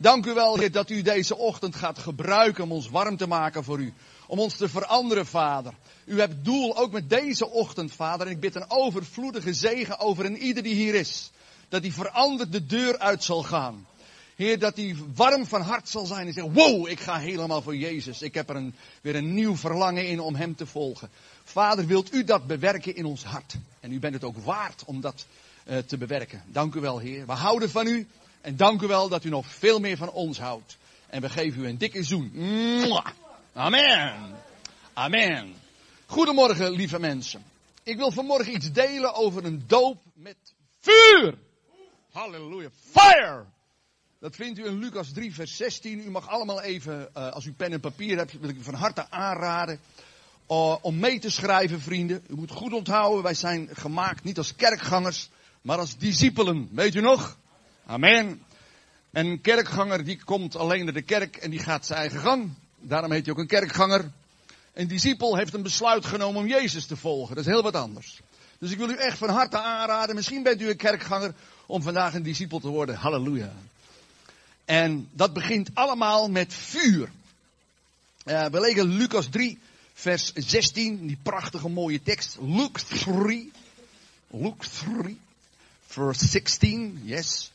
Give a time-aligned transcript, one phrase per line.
[0.00, 3.64] Dank u wel, Heer, dat u deze ochtend gaat gebruiken om ons warm te maken
[3.64, 3.92] voor u.
[4.26, 5.72] Om ons te veranderen, Vader.
[6.04, 8.26] U hebt doel ook met deze ochtend, Vader.
[8.26, 11.30] En ik bid een overvloedige zegen over een ieder die hier is.
[11.68, 13.86] Dat die veranderd de deur uit zal gaan.
[14.36, 17.76] Heer, dat hij warm van hart zal zijn en zegt, wow, ik ga helemaal voor
[17.76, 18.22] Jezus.
[18.22, 21.10] Ik heb er een, weer een nieuw verlangen in om Hem te volgen.
[21.44, 23.54] Vader, wilt u dat bewerken in ons hart?
[23.80, 25.26] En u bent het ook waard om dat
[25.68, 26.42] uh, te bewerken.
[26.46, 27.26] Dank u wel, Heer.
[27.26, 28.06] We houden van u.
[28.40, 30.76] En dank u wel dat u nog veel meer van ons houdt.
[31.06, 32.32] En we geven u een dikke zoen.
[33.52, 34.36] Amen.
[34.92, 35.54] Amen.
[36.06, 37.42] Goedemorgen, lieve mensen.
[37.82, 40.36] Ik wil vanmorgen iets delen over een doop met
[40.80, 41.38] vuur.
[42.12, 42.68] Halleluja.
[42.90, 43.44] Fire!
[44.20, 45.98] Dat vindt u in Lucas 3, vers 16.
[45.98, 48.74] U mag allemaal even, uh, als u pen en papier hebt, wil ik u van
[48.74, 49.80] harte aanraden.
[50.50, 52.24] Uh, om mee te schrijven, vrienden.
[52.28, 55.30] U moet goed onthouden, wij zijn gemaakt niet als kerkgangers,
[55.62, 56.68] maar als discipelen.
[56.72, 57.38] Weet u nog?
[57.90, 58.42] Amen.
[59.10, 62.50] Een kerkganger die komt alleen naar de kerk en die gaat zijn eigen gang.
[62.80, 64.10] Daarom heet hij ook een kerkganger.
[64.72, 67.34] Een discipel heeft een besluit genomen om Jezus te volgen.
[67.34, 68.20] Dat is heel wat anders.
[68.58, 70.14] Dus ik wil u echt van harte aanraden.
[70.14, 71.34] Misschien bent u een kerkganger
[71.66, 72.94] om vandaag een discipel te worden.
[72.94, 73.52] Halleluja.
[74.64, 77.10] En dat begint allemaal met vuur.
[78.24, 79.58] We lezen Lucas 3,
[79.92, 82.36] vers 16, die prachtige mooie tekst.
[82.40, 83.52] Luke 3,
[84.30, 84.66] Luke
[85.02, 85.20] 3,
[85.86, 87.50] verse 16, yes.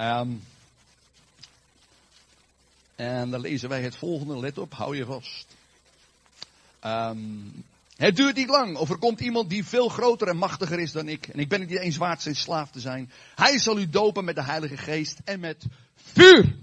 [0.00, 0.42] Um,
[2.96, 5.46] en dan lezen wij het volgende, let op, hou je vast.
[6.84, 7.64] Um,
[7.96, 8.76] het duurt niet lang.
[8.76, 11.26] Of er komt iemand die veel groter en machtiger is dan ik.
[11.26, 13.10] En ik ben het niet eens waard zijn slaaf te zijn.
[13.34, 16.56] Hij zal u dopen met de Heilige Geest en met vuur.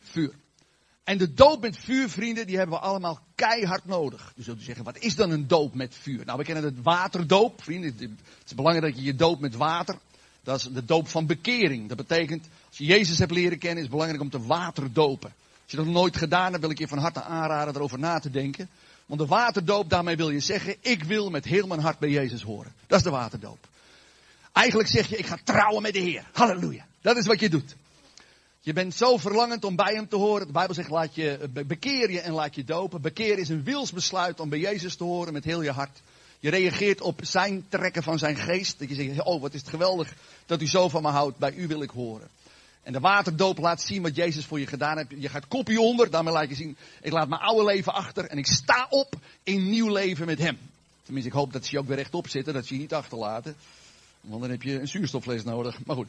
[0.00, 0.32] Vuur.
[1.04, 4.32] En de doop met vuur, vrienden, die hebben we allemaal keihard nodig.
[4.36, 6.24] Dus zult u zeggen, wat is dan een doop met vuur?
[6.24, 7.94] Nou, we kennen het waterdoop, vrienden.
[7.98, 8.10] Het
[8.46, 9.98] is belangrijk dat je je doopt met water.
[10.42, 11.88] Dat is de doop van bekering.
[11.88, 15.32] Dat betekent, als je Jezus hebt leren kennen, is het belangrijk om te waterdopen.
[15.62, 18.18] Als je dat nog nooit gedaan hebt, wil ik je van harte aanraden erover na
[18.18, 18.68] te denken.
[19.06, 22.42] Want de waterdoop, daarmee wil je zeggen, ik wil met heel mijn hart bij Jezus
[22.42, 22.72] horen.
[22.86, 23.68] Dat is de waterdoop.
[24.52, 26.24] Eigenlijk zeg je, ik ga trouwen met de Heer.
[26.32, 26.86] Halleluja.
[27.00, 27.76] Dat is wat je doet.
[28.60, 30.46] Je bent zo verlangend om bij hem te horen.
[30.46, 33.00] De Bijbel zegt, laat je, bekeer je en laat je dopen.
[33.00, 36.00] Bekeer is een wilsbesluit om bij Jezus te horen met heel je hart.
[36.40, 38.78] Je reageert op zijn trekken van zijn geest.
[38.78, 40.14] Dat je zegt, oh wat is het geweldig
[40.46, 41.38] dat u zo van me houdt.
[41.38, 42.28] Bij u wil ik horen.
[42.82, 45.10] En de waterdoop laat zien wat Jezus voor je gedaan heeft.
[45.18, 48.38] Je gaat kopje onder, daarmee laat je zien, ik laat mijn oude leven achter en
[48.38, 50.58] ik sta op in nieuw leven met hem.
[51.02, 53.56] Tenminste, ik hoop dat ze je ook weer rechtop zitten, dat ze je niet achterlaten.
[54.20, 55.84] Want dan heb je een zuurstoffles nodig.
[55.84, 56.08] Maar goed,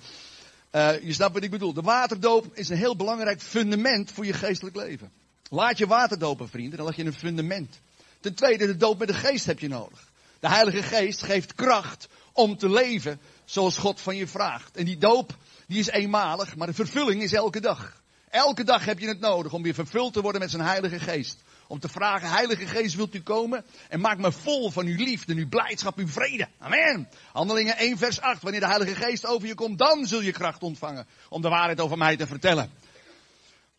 [0.72, 1.74] uh, je snapt wat ik bedoel.
[1.74, 5.12] De waterdoop is een heel belangrijk fundament voor je geestelijk leven.
[5.50, 7.80] Laat je waterdopen, vrienden, dan leg je een fundament.
[8.20, 10.11] Ten tweede, de doop met de geest heb je nodig.
[10.42, 14.78] De Heilige Geest geeft kracht om te leven zoals God van je vraagt.
[14.78, 15.38] En die doop,
[15.68, 18.02] die is eenmalig, maar de vervulling is elke dag.
[18.30, 21.44] Elke dag heb je het nodig om weer vervuld te worden met zijn Heilige Geest.
[21.68, 23.66] Om te vragen, Heilige Geest, wilt u komen?
[23.90, 26.48] En maak me vol van uw liefde, uw blijdschap, uw vrede.
[26.60, 27.10] Amen.
[27.32, 28.42] Handelingen 1 vers 8.
[28.42, 31.08] Wanneer de Heilige Geest over je komt, dan zul je kracht ontvangen.
[31.30, 32.72] Om de waarheid over mij te vertellen.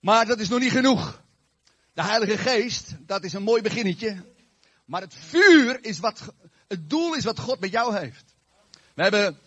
[0.00, 1.22] Maar dat is nog niet genoeg.
[1.94, 4.24] De Heilige Geest, dat is een mooi beginnetje.
[4.84, 6.32] Maar het vuur is wat,
[6.72, 8.24] het doel is wat God met jou heeft.
[8.94, 9.38] We hebben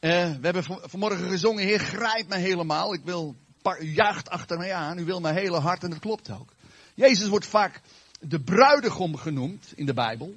[0.00, 2.94] uh, we hebben vanmorgen gezongen, Heer, grijp me helemaal.
[2.94, 3.34] Ik wil,
[3.80, 4.98] u jaagt achter mij aan.
[4.98, 6.52] U wil mijn hele hart en dat klopt ook.
[6.94, 7.80] Jezus wordt vaak
[8.20, 10.36] de bruidegom genoemd in de Bijbel.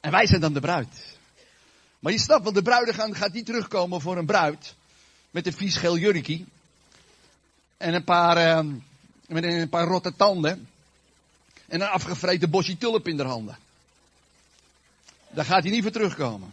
[0.00, 1.16] En wij zijn dan de bruid.
[1.98, 4.74] Maar je snapt, want de bruidegom gaat niet terugkomen voor een bruid.
[5.30, 6.46] Met een vies geel jurkie.
[7.76, 8.72] En een paar, uh,
[9.26, 10.68] met een paar rotte tanden.
[11.66, 13.58] En een afgevreten bosje tulp in de handen.
[15.38, 16.52] Daar gaat hij niet voor terugkomen.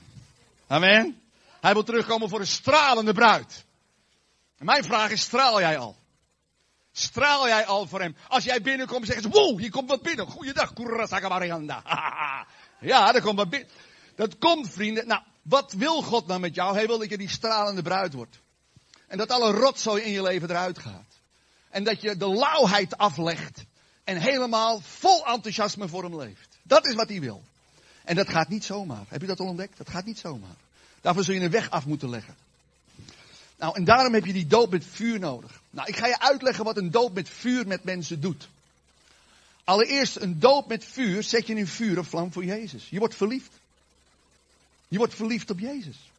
[0.68, 1.22] Amen.
[1.62, 3.66] Hij wil terugkomen voor een stralende bruid.
[4.58, 5.96] En mijn vraag is, straal jij al?
[6.92, 8.16] Straal jij al voor hem?
[8.28, 10.28] Als jij binnenkomt, zeggen ze, wow, hier komt wat binnen.
[10.28, 11.84] Goeiedag, Kurasaka Marianda.
[12.92, 13.70] ja, er komt wat binnen.
[14.16, 15.08] Dat komt, vrienden.
[15.08, 16.76] Nou, wat wil God nou met jou?
[16.76, 18.40] Hij wil dat je die stralende bruid wordt.
[19.08, 21.20] En dat alle rotzooi in je leven eruit gaat.
[21.70, 23.64] En dat je de lauwheid aflegt.
[24.04, 26.58] En helemaal vol enthousiasme voor hem leeft.
[26.64, 27.44] Dat is wat hij wil.
[28.06, 29.06] En dat gaat niet zomaar.
[29.08, 29.78] Heb je dat al ontdekt?
[29.78, 30.56] Dat gaat niet zomaar.
[31.02, 32.36] Daarvoor zul je een weg af moeten leggen.
[33.58, 35.62] Nou, en daarom heb je die doop met vuur nodig.
[35.70, 38.48] Nou, ik ga je uitleggen wat een doop met vuur met mensen doet.
[39.64, 42.90] Allereerst, een doop met vuur zet je in vuur of vlam voor Jezus.
[42.90, 43.52] Je wordt verliefd.
[44.88, 46.10] Je wordt verliefd op Jezus.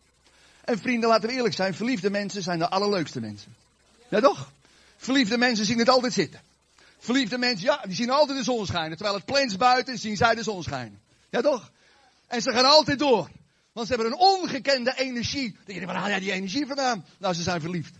[0.64, 3.54] En vrienden, laten we eerlijk zijn, verliefde mensen zijn de allerleukste mensen.
[4.08, 4.50] Ja toch?
[4.96, 6.40] Verliefde mensen zien het altijd zitten.
[6.98, 8.96] Verliefde mensen, ja, die zien altijd de zon schijnen.
[8.96, 11.00] Terwijl het plens buiten zien zij de zon schijnen.
[11.30, 11.70] Ja toch?
[12.26, 13.30] En ze gaan altijd door.
[13.72, 15.52] Want ze hebben een ongekende energie.
[15.52, 17.04] Dan denk je, waar haal jij die energie vandaan?
[17.18, 17.94] Nou, ze zijn verliefd.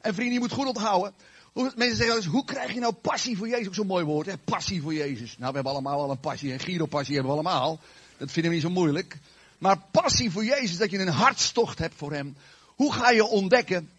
[0.00, 1.14] En vrienden, je moet goed onthouden.
[1.52, 3.66] Mensen zeggen eens, hoe krijg je nou passie voor Jezus?
[3.66, 4.36] Ook zo'n mooi woord, hè?
[4.36, 5.38] Passie voor Jezus.
[5.38, 6.52] Nou, we hebben allemaal al een passie.
[6.52, 7.80] En Giro-passie hebben we allemaal.
[8.16, 9.18] Dat vinden we niet zo moeilijk.
[9.58, 12.36] Maar passie voor Jezus, dat je een hartstocht hebt voor Hem.
[12.64, 13.90] Hoe ga je ontdekken,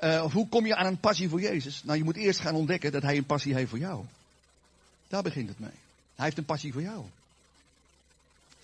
[0.00, 1.82] uh, of hoe kom je aan een passie voor Jezus?
[1.84, 4.04] Nou, je moet eerst gaan ontdekken dat Hij een passie heeft voor jou.
[5.08, 5.70] Daar begint het mee.
[6.14, 7.04] Hij heeft een passie voor jou.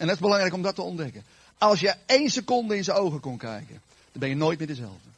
[0.02, 1.24] En dat is belangrijk om dat te ontdekken.
[1.58, 3.80] Als je één seconde in zijn ogen kon kijken,
[4.12, 5.08] dan ben je nooit meer dezelfde.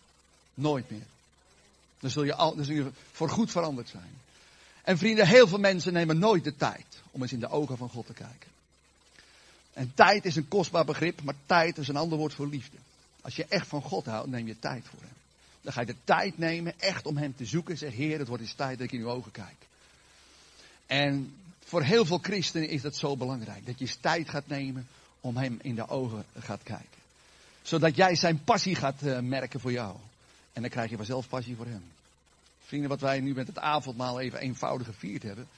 [0.54, 1.06] Nooit meer.
[1.98, 4.18] Dan zul je, al, dan zul je voor goed veranderd zijn.
[4.82, 7.88] En vrienden, heel veel mensen nemen nooit de tijd om eens in de ogen van
[7.88, 8.50] God te kijken.
[9.72, 12.76] En tijd is een kostbaar begrip, maar tijd is een ander woord voor liefde.
[13.20, 15.16] Als je echt van God houdt, neem je tijd voor Hem.
[15.60, 17.78] Dan ga je de tijd nemen echt om Hem te zoeken.
[17.78, 19.56] Zeg, Heer, het wordt eens tijd dat ik in uw ogen kijk.
[20.86, 21.34] En
[21.64, 23.66] voor heel veel christenen is dat zo belangrijk.
[23.66, 24.88] Dat je tijd gaat nemen
[25.20, 27.02] om Hem in de ogen gaat kijken.
[27.62, 29.96] Zodat jij zijn passie gaat uh, merken voor jou.
[30.52, 31.84] En dan krijg je vanzelf passie voor Hem.
[32.64, 35.48] Vrienden, wat wij nu met het avondmaal even eenvoudig gevierd hebben.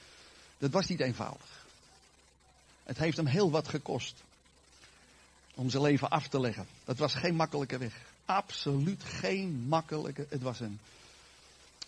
[0.57, 1.65] Dat was niet eenvoudig.
[2.83, 4.15] Het heeft hem heel wat gekost.
[5.53, 6.67] Om zijn leven af te leggen.
[6.85, 7.93] Dat was geen makkelijke weg.
[8.25, 10.25] Absoluut geen makkelijke.
[10.29, 10.79] Het was een,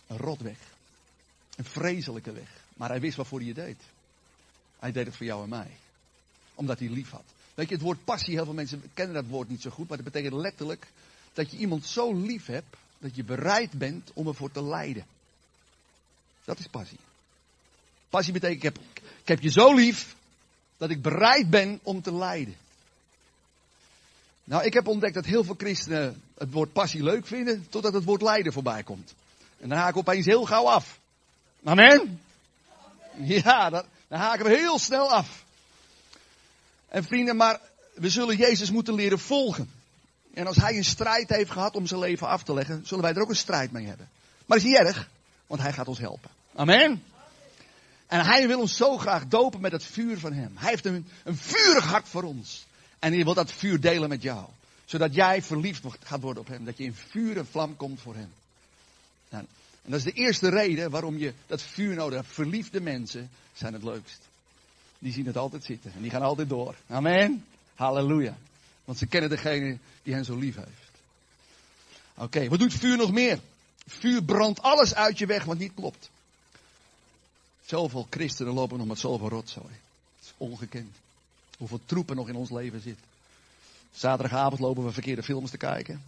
[0.08, 0.58] rotweg.
[1.56, 2.50] Een vreselijke weg.
[2.74, 3.82] Maar hij wist waarvoor hij het deed.
[4.80, 5.78] Hij deed het voor jou en mij.
[6.54, 7.24] Omdat hij lief had.
[7.54, 9.88] Weet je, het woord passie, heel veel mensen kennen dat woord niet zo goed.
[9.88, 10.88] Maar dat betekent letterlijk
[11.34, 12.76] dat je iemand zo lief hebt.
[12.98, 15.06] Dat je bereid bent om ervoor te lijden.
[16.46, 17.00] Dat is passie.
[18.10, 18.78] Passie betekent, ik heb,
[19.22, 20.16] ik heb je zo lief
[20.78, 22.56] dat ik bereid ben om te lijden.
[24.44, 28.04] Nou, ik heb ontdekt dat heel veel christenen het woord passie leuk vinden, totdat het
[28.04, 29.14] woord lijden voorbij komt.
[29.58, 31.00] En dan haak ik opeens heel gauw af.
[31.64, 32.22] Amen?
[33.22, 35.44] Ja, dan, dan haken we heel snel af.
[36.88, 37.60] En vrienden, maar
[37.94, 39.72] we zullen Jezus moeten leren volgen.
[40.34, 43.14] En als hij een strijd heeft gehad om zijn leven af te leggen, zullen wij
[43.14, 44.10] er ook een strijd mee hebben.
[44.46, 45.10] Maar dat is niet erg,
[45.48, 46.30] want hij gaat ons helpen.
[46.56, 47.04] Amen?
[48.08, 50.52] En hij wil ons zo graag dopen met het vuur van hem.
[50.58, 52.66] Hij heeft een, een vurig hart voor ons.
[53.00, 54.46] En hij wil dat vuur delen met jou.
[54.86, 56.66] Zodat jij verliefd gaat worden op hem.
[56.66, 58.32] Dat je in vuur en vlam komt voor hem.
[59.30, 59.46] Nou,
[59.90, 62.34] en dat is de eerste reden waarom je dat vuur nodig hebt.
[62.34, 64.20] Verliefde mensen zijn het leukst.
[65.00, 65.92] Die zien het altijd zitten.
[65.94, 66.76] En die gaan altijd door.
[66.88, 67.46] Amen.
[67.76, 68.38] Halleluja.
[68.86, 70.92] Want ze kennen degene die hen zo lief heeft.
[72.16, 73.40] Oké, wat doet vuur nog meer?
[73.88, 76.10] Vuur brandt alles uit je weg wat niet klopt.
[77.66, 79.74] Zoveel christenen lopen nog met zoveel rotzooi.
[80.18, 80.96] Het is ongekend.
[81.58, 83.00] Hoeveel troepen nog in ons leven zit.
[83.94, 86.04] Zaterdagavond lopen we verkeerde films te kijken.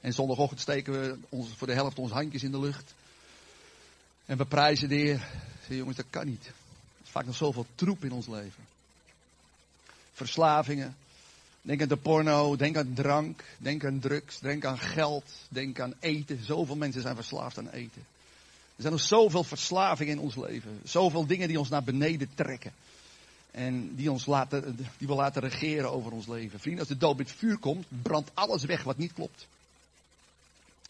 [0.00, 1.18] En zondagochtend steken we
[1.56, 2.94] voor de helft onze handjes in de lucht.
[4.26, 5.28] En we prijzen de Heer.
[5.68, 6.46] Jongens, dat kan niet.
[6.46, 6.52] Er
[7.04, 8.64] is vaak nog zoveel troep in ons leven.
[10.12, 10.96] Verslavingen.
[11.62, 15.94] Denk aan de porno, denk aan drank, denk aan drugs, denk aan geld, denk aan
[16.00, 16.44] eten.
[16.44, 18.02] Zoveel mensen zijn verslaafd aan eten.
[18.76, 20.80] Er zijn nog zoveel verslavingen in ons leven.
[20.84, 22.72] Zoveel dingen die ons naar beneden trekken.
[23.50, 26.60] En die ons laten, die we laten regeren over ons leven.
[26.60, 29.46] Vrienden, als de dood met vuur komt, brandt alles weg wat niet klopt.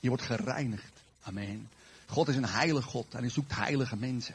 [0.00, 0.92] Je wordt gereinigd.
[1.22, 1.68] Amen.
[2.06, 4.34] God is een heilig God en hij zoekt heilige mensen.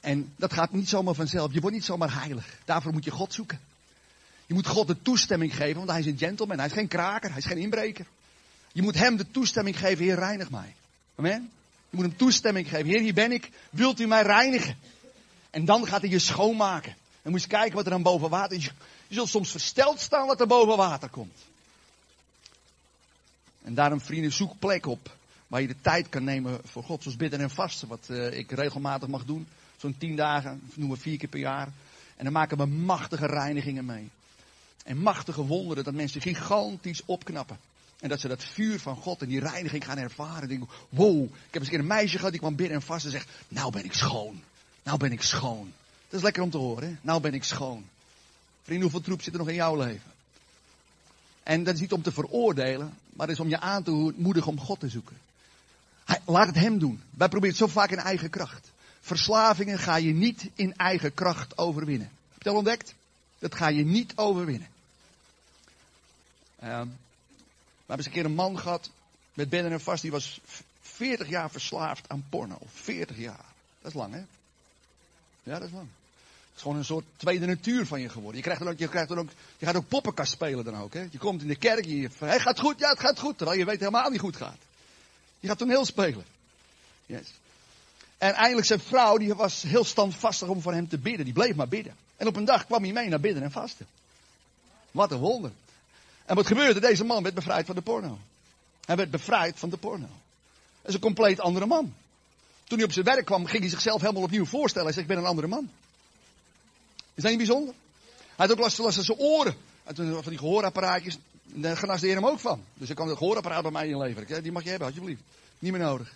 [0.00, 1.52] En dat gaat niet zomaar vanzelf.
[1.52, 2.58] Je wordt niet zomaar heilig.
[2.64, 3.60] Daarvoor moet je God zoeken.
[4.46, 6.56] Je moet God de toestemming geven, want hij is een gentleman.
[6.56, 8.06] Hij is geen kraker, hij is geen inbreker.
[8.72, 10.74] Je moet hem de toestemming geven, Heer, reinig mij.
[11.14, 11.50] Amen.
[11.90, 12.86] Je moet hem toestemming geven.
[12.86, 13.50] Heer, hier ben ik.
[13.70, 14.76] Wilt u mij reinigen?
[15.50, 16.94] En dan gaat hij je schoonmaken.
[17.22, 18.64] En moet je kijken wat er aan boven water is.
[19.08, 21.38] Je zult soms versteld staan wat er boven water komt.
[23.62, 25.16] En daarom, vrienden, zoek plek op.
[25.54, 27.02] Waar je de tijd kan nemen voor God.
[27.02, 27.88] Zoals bidden en vasten.
[27.88, 29.46] Wat uh, ik regelmatig mag doen.
[29.76, 31.68] Zo'n tien dagen, noemen we vier keer per jaar.
[32.16, 34.10] En dan maken we machtige reinigingen mee.
[34.84, 37.58] En machtige wonderen dat mensen gigantisch opknappen.
[38.00, 40.48] En dat ze dat vuur van God en die reiniging gaan ervaren.
[40.48, 43.30] Denken, wow, ik heb eens een meisje gehad die kwam binnen en vast en zegt,
[43.48, 44.42] nou ben ik schoon.
[44.82, 45.72] Nou ben ik schoon.
[46.08, 46.96] Dat is lekker om te horen, hè?
[47.00, 47.84] Nou ben ik schoon.
[48.62, 50.12] Vrienden, hoeveel troep zit er nog in jouw leven?
[51.42, 54.50] En dat is niet om te veroordelen, maar het is om je aan te moedigen
[54.50, 55.23] om God te zoeken.
[56.24, 57.02] Laat het hem doen.
[57.10, 58.72] Wij proberen het zo vaak in eigen kracht.
[59.00, 62.10] Verslavingen ga je niet in eigen kracht overwinnen.
[62.32, 62.94] Heb je al ontdekt?
[63.38, 64.68] Dat ga je niet overwinnen.
[66.62, 68.90] Uh, we hebben eens een keer een man gehad
[69.34, 70.02] met bedden en vast.
[70.02, 70.40] Die was
[70.80, 72.58] 40 jaar verslaafd aan porno.
[72.66, 73.44] 40 jaar.
[73.80, 74.22] Dat is lang, hè?
[75.42, 75.88] Ja, dat is lang.
[75.88, 78.36] Het is gewoon een soort tweede natuur van je geworden.
[78.36, 80.94] Je, krijgt dan ook, je, krijgt dan ook, je gaat ook poppenkast spelen dan ook.
[80.94, 81.06] Hè?
[81.10, 83.36] Je komt in de kerk je het gaat goed, ja het gaat goed.
[83.36, 84.58] Terwijl je weet helemaal niet goed gaat.
[85.44, 86.24] Je gaat toen heel spelen.
[87.06, 87.26] Yes.
[88.18, 91.24] En eindelijk zijn vrouw, die was heel standvastig om voor hem te bidden.
[91.24, 91.96] Die bleef maar bidden.
[92.16, 93.86] En op een dag kwam hij mee naar bidden en vasten.
[94.90, 95.50] Wat een wonder.
[96.24, 96.80] En wat gebeurde?
[96.80, 98.18] Deze man werd bevrijd van de porno.
[98.84, 100.06] Hij werd bevrijd van de porno.
[100.80, 101.94] Dat is een compleet andere man.
[102.64, 104.86] Toen hij op zijn werk kwam, ging hij zichzelf helemaal opnieuw voorstellen.
[104.86, 105.70] Hij zegt, ik ben een andere man.
[107.14, 107.74] Is dat niet bijzonder?
[108.18, 109.56] Hij had ook last, van zijn oren.
[109.84, 111.18] En toen van die gehoorapparaatjes,
[111.62, 112.64] daar genaste hem ook van.
[112.74, 114.42] Dus ik kan het gehoorapparaat bij mij inleveren.
[114.42, 115.22] Die mag je hebben, alsjeblieft.
[115.58, 116.12] Niet meer nodig.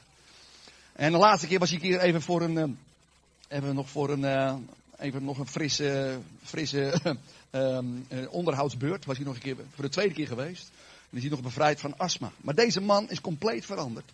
[0.93, 2.69] En de laatste keer was ik hier even voor een, eh,
[3.49, 4.55] even nog voor een, eh,
[4.99, 7.01] even nog een frisse, frisse
[7.51, 9.05] um, onderhoudsbeurt.
[9.05, 10.71] Was hij nog een keer, voor de tweede keer geweest.
[11.11, 12.33] En is hij nog bevrijd van astma.
[12.41, 14.11] Maar deze man is compleet veranderd.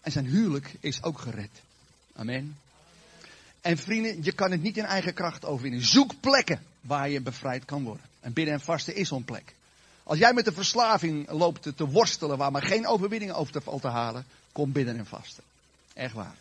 [0.00, 1.50] En zijn huwelijk is ook gered.
[2.14, 2.56] Amen.
[3.60, 5.84] En vrienden, je kan het niet in eigen kracht overwinnen.
[5.84, 8.04] Zoek plekken waar je bevrijd kan worden.
[8.20, 9.54] En bidden en vasten is zo'n plek.
[10.06, 13.88] Als jij met de verslaving loopt te worstelen waar maar geen overwinning over te, te
[13.88, 15.42] halen, kom bidden en vasten.
[15.94, 16.34] Echt waar.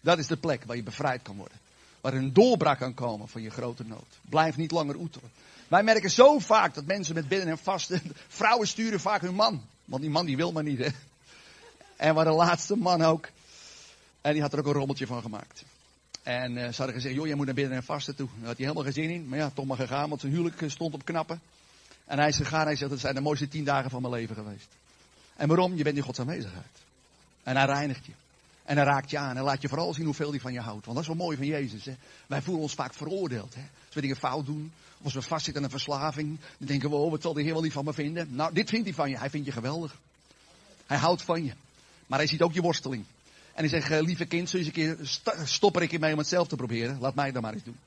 [0.00, 1.58] Dat is de plek waar je bevrijd kan worden.
[2.00, 4.18] Waar een doorbraak kan komen van je grote nood.
[4.28, 5.30] Blijf niet langer oeteren.
[5.68, 9.62] Wij merken zo vaak dat mensen met bidden en vasten, vrouwen sturen vaak hun man.
[9.84, 10.88] Want die man die wil maar niet, hè.
[11.96, 13.28] En waar de laatste man ook.
[14.20, 15.64] En die had er ook een rommeltje van gemaakt.
[16.22, 18.28] En uh, ze hadden gezegd, joh, jij moet naar binnen en vasten toe.
[18.38, 19.28] Daar had hij helemaal geen zin in.
[19.28, 21.40] Maar ja, toch maar gegaan, want zijn huwelijk stond op knappen.
[22.04, 24.34] En hij is gegaan, hij zegt, dat zijn de mooiste tien dagen van mijn leven
[24.34, 24.68] geweest.
[25.36, 25.76] En waarom?
[25.76, 26.66] Je bent in Gods aanwezigheid.
[27.42, 28.12] En hij reinigt je.
[28.64, 29.36] En hij raakt je aan.
[29.36, 30.84] En laat je vooral zien hoeveel hij van je houdt.
[30.84, 31.84] Want dat is wel mooi van Jezus.
[31.84, 31.94] Hè?
[32.26, 33.54] Wij voelen ons vaak veroordeeld.
[33.54, 33.60] Hè?
[33.60, 34.72] Als we dingen fout doen.
[34.98, 36.38] Of als we vastzitten aan een verslaving.
[36.58, 38.34] Dan denken we, oh, wat zal de Heer wel niet van me vinden?
[38.34, 39.18] Nou, dit vindt hij van je.
[39.18, 39.96] Hij vindt je geweldig.
[40.86, 41.52] Hij houdt van je.
[42.06, 43.04] Maar hij ziet ook je worsteling.
[43.54, 44.96] En hij zegt, eh, lieve kind, je eens een keer
[45.44, 46.98] stop er ik mee om het zelf te proberen.
[47.00, 47.78] Laat mij dat maar eens doen.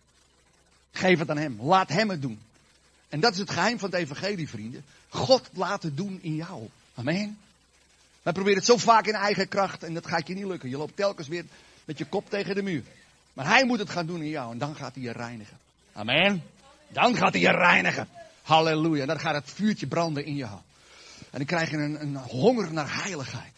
[0.92, 1.62] Geef het aan hem.
[1.62, 2.40] Laat hem het doen.
[3.10, 4.84] En dat is het geheim van het evangelie, vrienden.
[5.10, 6.70] God laat het doen in jou.
[6.96, 7.38] Amen.
[8.22, 10.70] Wij proberen het zo vaak in eigen kracht en dat gaat je niet lukken.
[10.70, 11.46] Je loopt telkens weer
[11.86, 12.84] met je kop tegen de muur.
[13.34, 15.58] Maar hij moet het gaan doen in jou en dan gaat hij je reinigen.
[15.94, 16.44] Amen.
[16.88, 18.08] Dan gaat hij je reinigen.
[18.42, 19.02] Halleluja.
[19.02, 20.60] En dan gaat het vuurtje branden in jou.
[21.20, 23.54] En dan krijg je een, een honger naar heiligheid.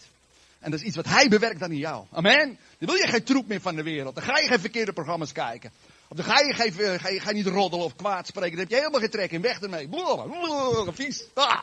[0.59, 2.05] En dat is iets wat hij bewerkt dan in jou.
[2.11, 2.57] Amen.
[2.77, 4.15] Dan wil je geen troep meer van de wereld.
[4.15, 5.71] Dan ga je geen verkeerde programma's kijken.
[6.07, 8.51] Of dan ga je, geen, ga je, ga niet roddelen of kwaad spreken.
[8.51, 9.41] Dan heb je helemaal geen trek in.
[9.41, 9.87] Weg ermee.
[9.87, 11.23] Blablabla, vies.
[11.33, 11.61] Ah.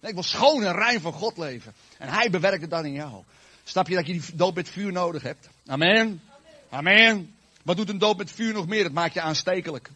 [0.00, 1.74] Nee, ik wil schoon en rein van God leven.
[1.98, 3.22] En hij bewerkt het dan in jou.
[3.64, 5.48] Snap je dat je die dood met vuur nodig hebt?
[5.66, 6.22] Amen.
[6.70, 7.34] Amen.
[7.62, 8.82] Wat doet een dood met vuur nog meer?
[8.82, 9.90] Dat maakt je aanstekelijk.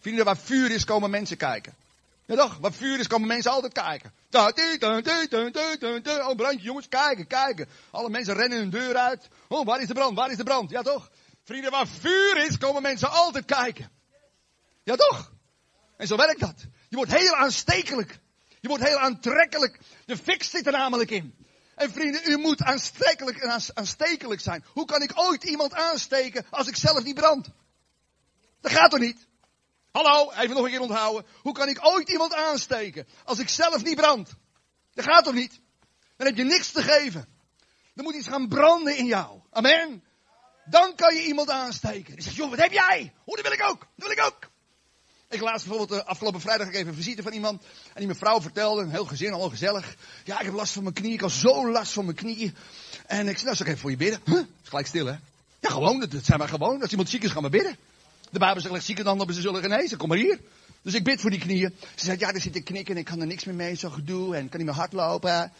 [0.00, 1.74] Vrienden, waar vuur is, komen mensen kijken.
[2.24, 2.58] Ja toch?
[2.60, 4.12] Waar vuur is, komen mensen altijd kijken.
[4.32, 4.46] Oh,
[6.36, 7.68] brandje, jongens, kijken, kijken.
[7.90, 9.28] Alle mensen rennen hun deur uit.
[9.48, 10.16] Oh, waar is de brand?
[10.16, 10.70] Waar is de brand?
[10.70, 11.10] Ja toch?
[11.48, 13.90] Vrienden, waar vuur is, komen mensen altijd kijken.
[14.82, 15.32] Ja toch?
[15.96, 16.54] En zo werkt dat.
[16.88, 18.18] Je wordt heel aanstekelijk.
[18.60, 19.78] Je wordt heel aantrekkelijk.
[20.06, 21.46] De fix zit er namelijk in.
[21.74, 24.64] En vrienden, u moet aanstekelijk en aanstekelijk zijn.
[24.72, 27.48] Hoe kan ik ooit iemand aansteken als ik zelf niet brand?
[28.60, 29.26] Dat gaat toch niet?
[29.92, 31.26] Hallo, even nog een keer onthouden.
[31.42, 34.30] Hoe kan ik ooit iemand aansteken als ik zelf niet brand?
[34.94, 35.60] Dat gaat toch niet?
[36.16, 37.28] Dan heb je niks te geven.
[37.94, 39.40] Er moet iets gaan branden in jou.
[39.50, 40.06] Amen.
[40.70, 42.14] Dan kan je iemand aansteken.
[42.14, 43.12] Die zegt, joh, wat heb jij?
[43.24, 43.78] Oh, dat wil ik ook.
[43.78, 44.50] Dat wil ik ook.
[45.30, 47.62] Ik laatst bijvoorbeeld, uh, afgelopen vrijdag, ik even een visite van iemand.
[47.62, 49.96] En die mevrouw vertelde, een heel gezin, al gezellig.
[50.24, 51.14] Ja, ik heb last van mijn knieën.
[51.14, 52.54] Ik had zo last van mijn knieën.
[53.06, 54.20] En ik zei, nou, zal ik even voor je bidden?
[54.24, 54.38] Huh?
[54.38, 55.14] Is gelijk stil, hè?
[55.60, 56.00] Ja, gewoon.
[56.00, 56.80] Dat, zijn maar gewoon.
[56.80, 57.76] Als iemand ziek is, gaan we bidden.
[58.30, 59.98] De Bijbel zegt, zieken dan op ze zullen genezen.
[59.98, 60.40] Kom maar hier.
[60.82, 61.74] Dus ik bid voor die knieën.
[61.94, 63.90] Ze zei, ja, er zit een knikken en ik kan er niks meer mee, zo
[63.90, 64.36] gedoe.
[64.36, 65.52] En kan niet meer hardlopen.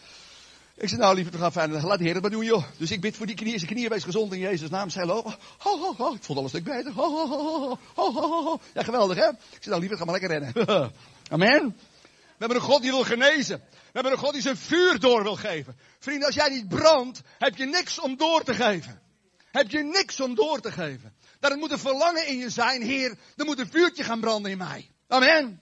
[0.79, 2.63] Ik zei, nou lieve, gaan fijn, laat de Heer het maar doen, joh.
[2.77, 3.59] Dus ik bid voor die knieën.
[3.59, 4.89] Zijn knieën wees gezond in Jezus' naam.
[4.89, 5.35] Zij lopen.
[5.57, 6.13] Ho, ho, ho.
[6.13, 6.91] Ik vond alles een stuk beter.
[6.91, 8.59] Ho, ho, ho, ho, ho, ho.
[8.73, 9.29] Ja, geweldig, hè?
[9.29, 10.53] Ik zei, nou lieve, ga maar lekker rennen.
[11.31, 11.75] Amen.
[12.03, 13.57] We hebben een God die wil genezen.
[13.69, 15.77] We hebben een God die zijn vuur door wil geven.
[15.99, 19.01] Vrienden, als jij niet brandt, heb je niks om door te geven.
[19.51, 21.13] Heb je niks om door te geven.
[21.39, 23.17] Het moet een verlangen in je zijn, Heer.
[23.35, 24.89] Er moet een vuurtje gaan branden in mij.
[25.07, 25.61] Amen.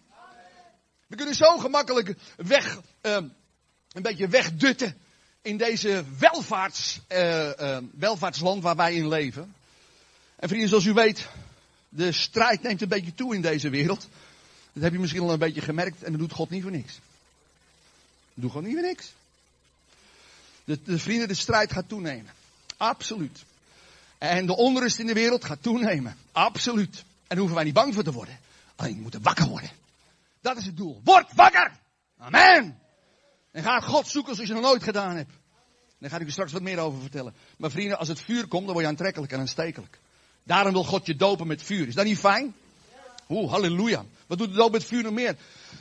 [1.08, 3.14] We kunnen zo gemakkelijk weg, uh,
[3.92, 5.06] een beetje wegdutten
[5.48, 9.56] in deze welvaarts, uh, uh, welvaartsland waar wij in leven.
[10.36, 11.28] En vrienden, zoals u weet,
[11.90, 14.08] de strijd neemt een beetje toe in deze wereld.
[14.74, 17.00] Dat heb je misschien al een beetje gemerkt en dat doet God niet voor niks.
[18.34, 19.14] Doet God niet voor niks.
[20.64, 22.34] De, de vrienden, de strijd gaat toenemen.
[22.78, 23.44] Absoluut.
[24.18, 26.18] En de onrust in de wereld gaat toenemen.
[26.32, 26.96] Absoluut.
[26.98, 28.40] En daar hoeven wij niet bang voor te worden.
[28.76, 29.70] Alleen we moeten wakker worden.
[30.42, 31.02] Dat is het doel.
[31.04, 31.72] Word wakker!
[32.18, 32.80] Amen!
[33.58, 35.32] En ga God zoeken zoals je nog nooit gedaan hebt.
[36.00, 37.34] Daar ga ik u straks wat meer over vertellen.
[37.58, 40.00] Maar vrienden, als het vuur komt, dan word je aantrekkelijk en aanstekelijk.
[40.44, 41.88] Daarom wil God je dopen met vuur.
[41.88, 42.56] Is dat niet fijn?
[43.30, 44.06] Oeh, halleluja.
[44.28, 45.36] Wat doet de doop met vuur nog meer?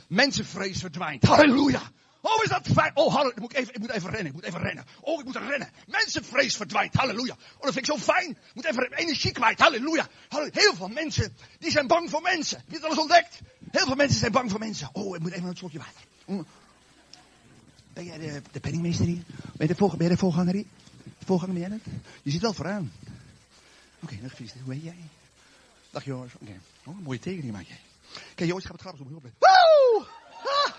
[0.07, 1.23] Mensenvrees verdwijnt.
[1.23, 1.81] Halleluja.
[2.21, 2.91] Oh, is dat fijn?
[2.93, 3.35] Oh, halleluja.
[3.35, 4.27] Ik moet even, ik moet even rennen.
[4.27, 4.85] Ik moet even rennen.
[5.01, 5.69] Oh, ik moet rennen.
[5.87, 6.93] Mensenvrees verdwijnt.
[6.93, 7.33] Halleluja.
[7.33, 8.29] Oh, dat vind ik zo fijn.
[8.29, 9.59] Ik moet even energie kwijt.
[9.59, 10.07] Halleluja.
[10.51, 12.57] Heel veel mensen, die zijn bang voor mensen.
[12.57, 13.39] Heb je het al eens ontdekt?
[13.71, 14.89] Heel veel mensen zijn bang voor mensen.
[14.93, 16.45] Oh, ik moet even een slokje water.
[17.97, 19.23] Ben jij de, de penningmeester hier?
[19.55, 19.73] Ben je
[20.07, 20.65] de, voorganger hier?
[21.25, 21.81] Voorganger ben jij net?
[22.23, 22.91] Je zit wel vooraan.
[23.99, 24.95] Oké, okay, nog Hoe ben jij?
[25.89, 26.33] Dag Joris.
[26.33, 26.43] Oké.
[26.43, 26.59] Okay.
[26.85, 27.79] Oh, mooie tekening maak jij.
[28.35, 29.23] Kijk Joris, gaat het grappig op.
[29.39, 30.05] Woe!
[30.43, 30.73] Ah!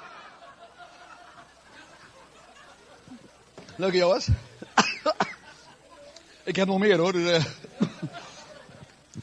[3.76, 4.28] Leuk Joris.
[6.44, 7.12] Ik heb nog meer hoor.
[7.12, 7.44] Dus, uh...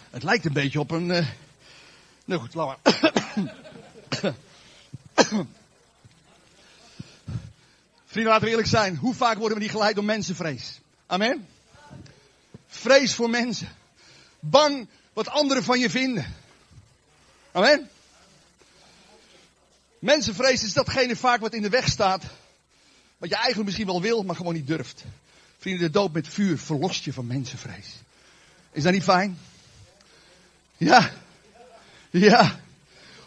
[0.09, 1.09] het lijkt een beetje op een...
[1.09, 1.27] Uh...
[2.25, 2.93] Nou goed, laat maar.
[8.15, 8.97] Vrienden, laten we eerlijk zijn.
[8.97, 10.79] Hoe vaak worden we niet geleid door mensenvrees?
[11.05, 11.47] Amen.
[12.67, 13.67] Vrees voor mensen.
[14.39, 16.33] Bang wat anderen van je vinden.
[17.51, 17.89] Amen.
[19.99, 22.23] Mensenvrees is datgene vaak wat in de weg staat.
[23.17, 25.03] Wat je eigenlijk misschien wel wil, maar gewoon niet durft.
[25.57, 27.87] Vrienden, de dood met vuur verlost je van mensenvrees.
[28.71, 29.37] Is dat niet fijn?
[30.77, 31.11] Ja.
[32.09, 32.59] Ja.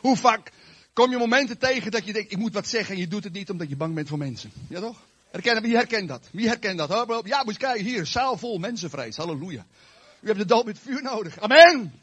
[0.01, 0.53] Hoe vaak
[0.99, 3.33] kom je momenten tegen dat je denkt, ik moet wat zeggen en je doet het
[3.33, 4.53] niet omdat je bang bent voor mensen.
[4.69, 4.97] Ja toch?
[5.31, 6.29] Herken, wie herkent dat?
[6.33, 7.25] Wie herkent dat?
[7.25, 9.17] Ja, moet je kijken, hier, zaal vol mensenvrees.
[9.17, 9.67] Halleluja.
[10.21, 11.41] U hebt de dood met vuur nodig.
[11.41, 12.01] Amen.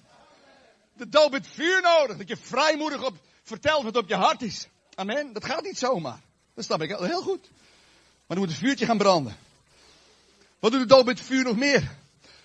[0.94, 2.18] De dood met vuur nodig.
[2.18, 4.68] Dat je vrijmoedig op, vertelt wat op je hart is.
[4.96, 5.34] Amen.
[5.34, 6.20] Dat gaat niet zomaar.
[6.54, 7.50] Dat snap ik heel goed.
[8.28, 9.36] Maar dan moet het vuurtje gaan branden.
[10.60, 11.96] Wat doet de dood met vuur nog meer?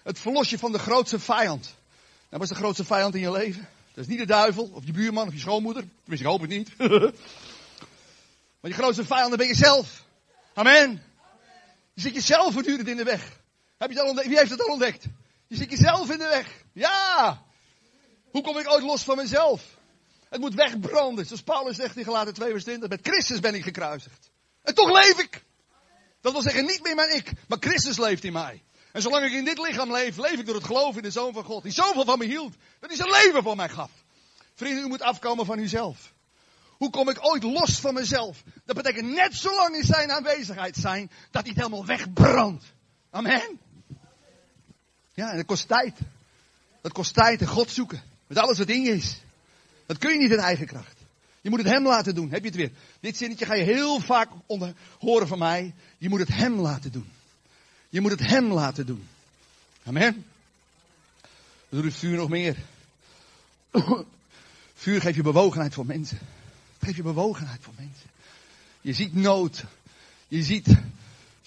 [0.02, 1.62] Het verlos je van de grootste vijand.
[1.64, 3.68] Nou, wat is de grootste vijand in je leven?
[3.94, 5.82] Dat is niet de duivel, of je buurman, of je schoonmoeder.
[5.82, 6.78] Tenminste, ik hoop het niet.
[8.60, 10.04] maar je grootste vijand ben je zelf.
[10.54, 11.02] Amen.
[11.94, 13.38] Je zit jezelf voortdurend in de weg.
[13.78, 14.28] Heb je dat ontdekt?
[14.28, 15.04] Wie heeft het al ontdekt?
[15.46, 16.64] Je zit jezelf in de weg.
[16.72, 17.42] Ja.
[18.30, 19.62] Hoe kom ik ooit los van mezelf?
[20.28, 21.26] Het moet wegbranden.
[21.26, 22.88] Zoals Paulus zegt in Galaten 2 vers 20.
[22.88, 24.30] Met Christus ben ik gekruisigd.
[24.62, 25.42] En toch leef ik.
[26.20, 28.62] Dat wil zeggen, niet meer mijn ik, maar Christus leeft in mij.
[28.92, 31.32] En zolang ik in dit lichaam leef, leef ik door het geloof in de Zoon
[31.32, 31.62] van God.
[31.62, 33.90] Die zoveel van me hield, dat hij zijn leven voor mij gaf.
[34.54, 36.12] Vrienden, u moet afkomen van uzelf.
[36.76, 38.42] Hoe kom ik ooit los van mezelf?
[38.64, 42.64] Dat betekent net zo lang in zijn aanwezigheid zijn, dat hij het helemaal wegbrandt.
[43.10, 43.58] Amen.
[45.14, 45.98] Ja, en dat kost tijd.
[46.80, 48.02] Dat kost tijd en God zoeken.
[48.26, 49.20] Met alles wat in je is.
[49.86, 50.98] Dat kun je niet in eigen kracht.
[51.40, 52.30] Je moet het hem laten doen.
[52.30, 52.72] Heb je het weer?
[53.00, 55.74] Dit zinnetje ga je heel vaak onder, horen van mij.
[55.98, 57.08] Je moet het hem laten doen.
[57.90, 59.08] Je moet het hem laten doen.
[59.84, 60.24] Amen.
[61.68, 62.56] Doe het vuur nog meer.
[64.74, 66.18] vuur geeft je bewogenheid voor mensen.
[66.18, 68.08] Het geeft je bewogenheid voor mensen.
[68.80, 69.64] Je ziet nood.
[70.28, 70.66] Je ziet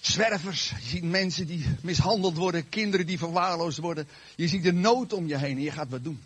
[0.00, 0.68] zwervers.
[0.68, 2.68] Je ziet mensen die mishandeld worden.
[2.68, 4.08] Kinderen die verwaarloosd worden.
[4.36, 6.22] Je ziet de nood om je heen en je gaat wat doen.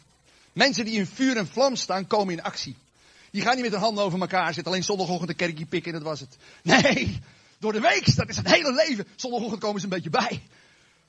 [0.53, 2.77] Mensen die in vuur en vlam staan komen in actie.
[3.31, 4.73] Die gaan niet met hun handen over elkaar zitten.
[4.73, 6.37] Alleen zondagochtend een kerkje pikken en dat was het.
[6.63, 7.21] Nee,
[7.59, 9.07] door de week, dat is het hele leven.
[9.16, 10.42] Zondagochtend komen ze een beetje bij.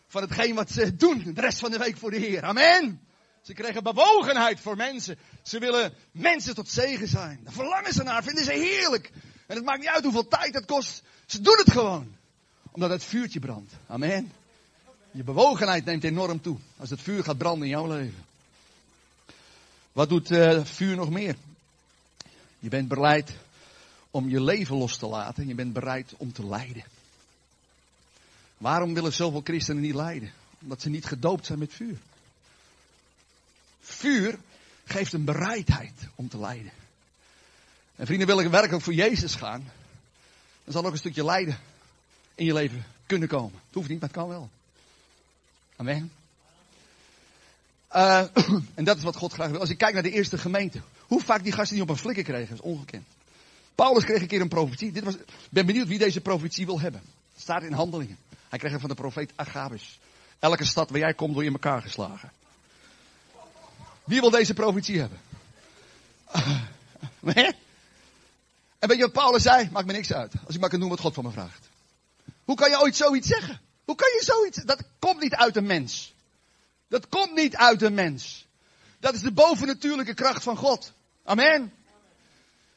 [0.07, 2.43] Van hetgeen wat ze doen de rest van de week voor de Heer.
[2.43, 3.01] Amen.
[3.41, 5.17] Ze krijgen bewogenheid voor mensen.
[5.41, 7.39] Ze willen mensen tot zegen zijn.
[7.43, 9.12] Daar verlangen ze naar, vinden ze heerlijk.
[9.47, 11.03] En het maakt niet uit hoeveel tijd het kost.
[11.25, 12.15] Ze doen het gewoon.
[12.71, 13.73] Omdat het vuurtje brandt.
[13.88, 14.31] Amen.
[15.12, 16.57] Je bewogenheid neemt enorm toe.
[16.77, 18.25] Als het vuur gaat branden in jouw leven.
[19.91, 21.35] Wat doet uh, vuur nog meer?
[22.59, 23.33] Je bent bereid
[24.12, 25.48] om je leven los te laten.
[25.48, 26.84] Je bent bereid om te lijden.
[28.58, 30.32] Waarom willen zoveel christenen niet lijden?
[30.62, 31.98] Omdat ze niet gedoopt zijn met vuur.
[33.82, 34.39] Vuur
[34.86, 36.72] geeft een bereidheid om te lijden.
[37.95, 39.72] En vrienden, wil ik werkelijk voor Jezus gaan,
[40.63, 41.58] dan zal ook een stukje lijden
[42.36, 43.60] in je leven kunnen komen.
[43.65, 44.50] Het hoeft niet, maar het kan wel.
[45.76, 46.12] Amen.
[47.95, 48.26] Uh,
[48.76, 49.60] en dat is wat God graag wil.
[49.60, 52.24] Als ik kijk naar de eerste gemeente, hoe vaak die gasten niet op een flikker
[52.24, 53.08] kregen, is ongekend.
[53.79, 54.91] Paulus kreeg een keer een profetie.
[54.91, 57.01] Dit was, ik ben benieuwd wie deze profetie wil hebben.
[57.33, 58.17] Het staat in handelingen.
[58.49, 59.99] Hij kreeg hem van de profeet Agabus.
[60.39, 62.31] Elke stad waar jij komt, door je in elkaar geslagen.
[64.03, 65.19] Wie wil deze profetie hebben?
[68.79, 69.69] En weet je wat Paulus zei?
[69.71, 70.33] Maakt me niks uit.
[70.45, 71.69] Als ik maar kan doen wat God van me vraagt.
[72.43, 73.61] Hoe kan je ooit zoiets zeggen?
[73.85, 74.57] Hoe kan je zoiets?
[74.57, 76.13] Dat komt niet uit een mens.
[76.87, 78.47] Dat komt niet uit een mens.
[78.99, 80.93] Dat is de bovennatuurlijke kracht van God.
[81.23, 81.73] Amen.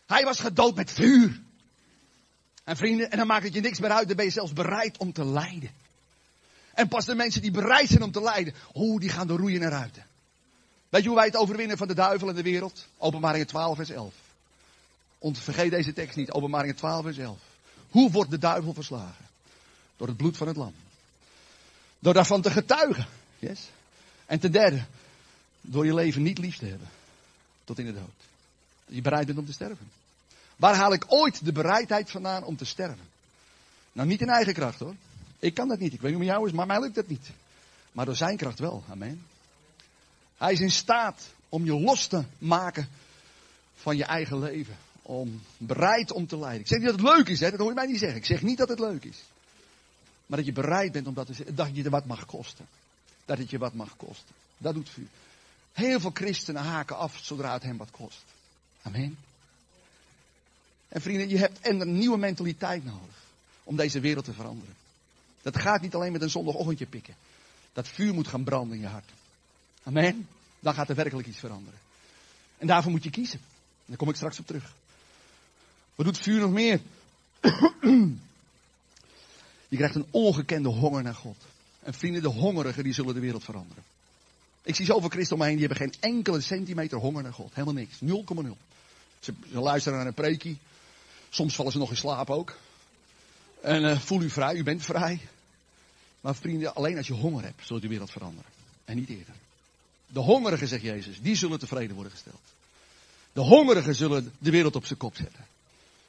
[0.07, 1.41] Hij was gedood met vuur.
[2.65, 4.99] En vrienden, en dan maakt het je niks meer uit, dan ben je zelfs bereid
[4.99, 5.71] om te lijden.
[6.75, 9.61] En pas de mensen die bereid zijn om te lijden, hoe die gaan de roeien
[9.61, 10.07] naar buiten.
[10.89, 12.87] Weet je hoe wij het overwinnen van de duivel en de wereld?
[12.99, 14.15] Openbaringen 12 vers 11.
[15.21, 17.39] vergeet deze tekst niet, openbaringen 12 vers 11.
[17.91, 19.27] Hoe wordt de duivel verslagen?
[19.97, 20.75] Door het bloed van het lam.
[21.99, 23.07] Door daarvan te getuigen.
[23.39, 23.61] Yes.
[24.27, 24.85] En ten derde,
[25.61, 26.89] door je leven niet lief te hebben.
[27.65, 28.32] Tot in de dood.
[28.95, 29.91] Je bereid bent om te sterven.
[30.57, 33.07] Waar haal ik ooit de bereidheid vandaan om te sterven?
[33.93, 34.95] Nou, niet in eigen kracht hoor.
[35.39, 35.93] Ik kan dat niet.
[35.93, 37.31] Ik weet niet hoe jou is, maar mij lukt dat niet.
[37.93, 38.85] Maar door zijn kracht wel.
[38.89, 39.27] Amen.
[40.37, 42.89] Hij is in staat om je los te maken
[43.75, 44.77] van je eigen leven.
[45.03, 46.61] Om bereid om te lijden.
[46.61, 47.51] Ik zeg niet dat het leuk is, hè?
[47.51, 48.19] dat hoor je mij niet zeggen.
[48.19, 49.23] Ik zeg niet dat het leuk is.
[50.27, 52.67] Maar dat je bereid bent om dat te dat je er wat mag kosten.
[53.25, 54.35] Dat het je wat mag kosten.
[54.59, 55.09] Dat doet vuur.
[55.73, 58.25] Heel veel christenen haken af zodra het hem wat kost.
[58.83, 59.17] Amen.
[60.89, 63.17] En vrienden, je hebt een nieuwe mentaliteit nodig
[63.65, 64.75] om deze wereld te veranderen.
[65.43, 67.15] Dat gaat niet alleen met een zondagochtendje pikken.
[67.73, 69.11] Dat vuur moet gaan branden in je hart.
[69.83, 70.29] Amen.
[70.61, 71.79] Dan gaat er werkelijk iets veranderen.
[72.59, 73.41] En daarvoor moet je kiezen.
[73.85, 74.75] Daar kom ik straks op terug.
[75.95, 76.81] Wat doet vuur nog meer?
[79.69, 81.37] Je krijgt een ongekende honger naar God.
[81.81, 83.83] En vrienden, de hongerigen, die zullen de wereld veranderen.
[84.63, 87.55] Ik zie zoveel christen om me heen, die hebben geen enkele centimeter honger naar God.
[87.55, 87.99] Helemaal niks.
[88.01, 88.72] 0,0.
[89.23, 90.59] Ze, ze, luisteren naar een preekie.
[91.31, 92.57] Soms vallen ze nog in slaap ook.
[93.61, 95.21] En uh, voel u vrij, u bent vrij.
[96.21, 98.51] Maar vrienden, alleen als je honger hebt, zult de wereld veranderen.
[98.85, 99.35] En niet eerder.
[100.07, 102.41] De hongerigen, zegt Jezus, die zullen tevreden worden gesteld.
[103.33, 105.45] De hongerigen zullen de wereld op zijn kop zetten.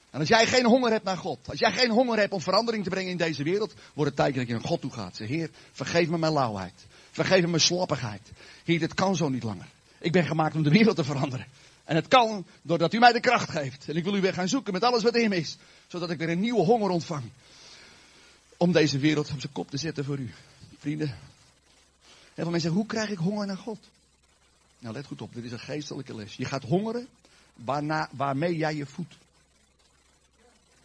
[0.09, 2.83] En als jij geen honger hebt naar God, als jij geen honger hebt om verandering
[2.83, 5.15] te brengen in deze wereld, wordt het tijd dat je naar God toe gaat.
[5.15, 6.85] Zeg, Heer, vergeef me mijn lauwheid.
[7.11, 8.31] Vergeef me mijn slappigheid.
[8.63, 9.67] Heer, dit kan zo niet langer.
[9.99, 11.47] Ik ben gemaakt om de wereld te veranderen.
[11.83, 13.89] En het kan doordat u mij de kracht geeft.
[13.89, 15.57] En ik wil u weer gaan zoeken met alles wat in me is.
[15.87, 17.23] Zodat ik weer een nieuwe honger ontvang.
[18.57, 20.33] Om deze wereld op zijn kop te zetten voor u.
[20.77, 21.07] Vrienden.
[21.07, 21.17] Heel
[22.33, 23.79] veel mensen zeggen, hoe krijg ik honger naar God?
[24.79, 25.33] Nou, let goed op.
[25.33, 26.35] Dit is een geestelijke les.
[26.35, 27.07] Je gaat hongeren
[28.11, 29.15] waarmee jij je voedt.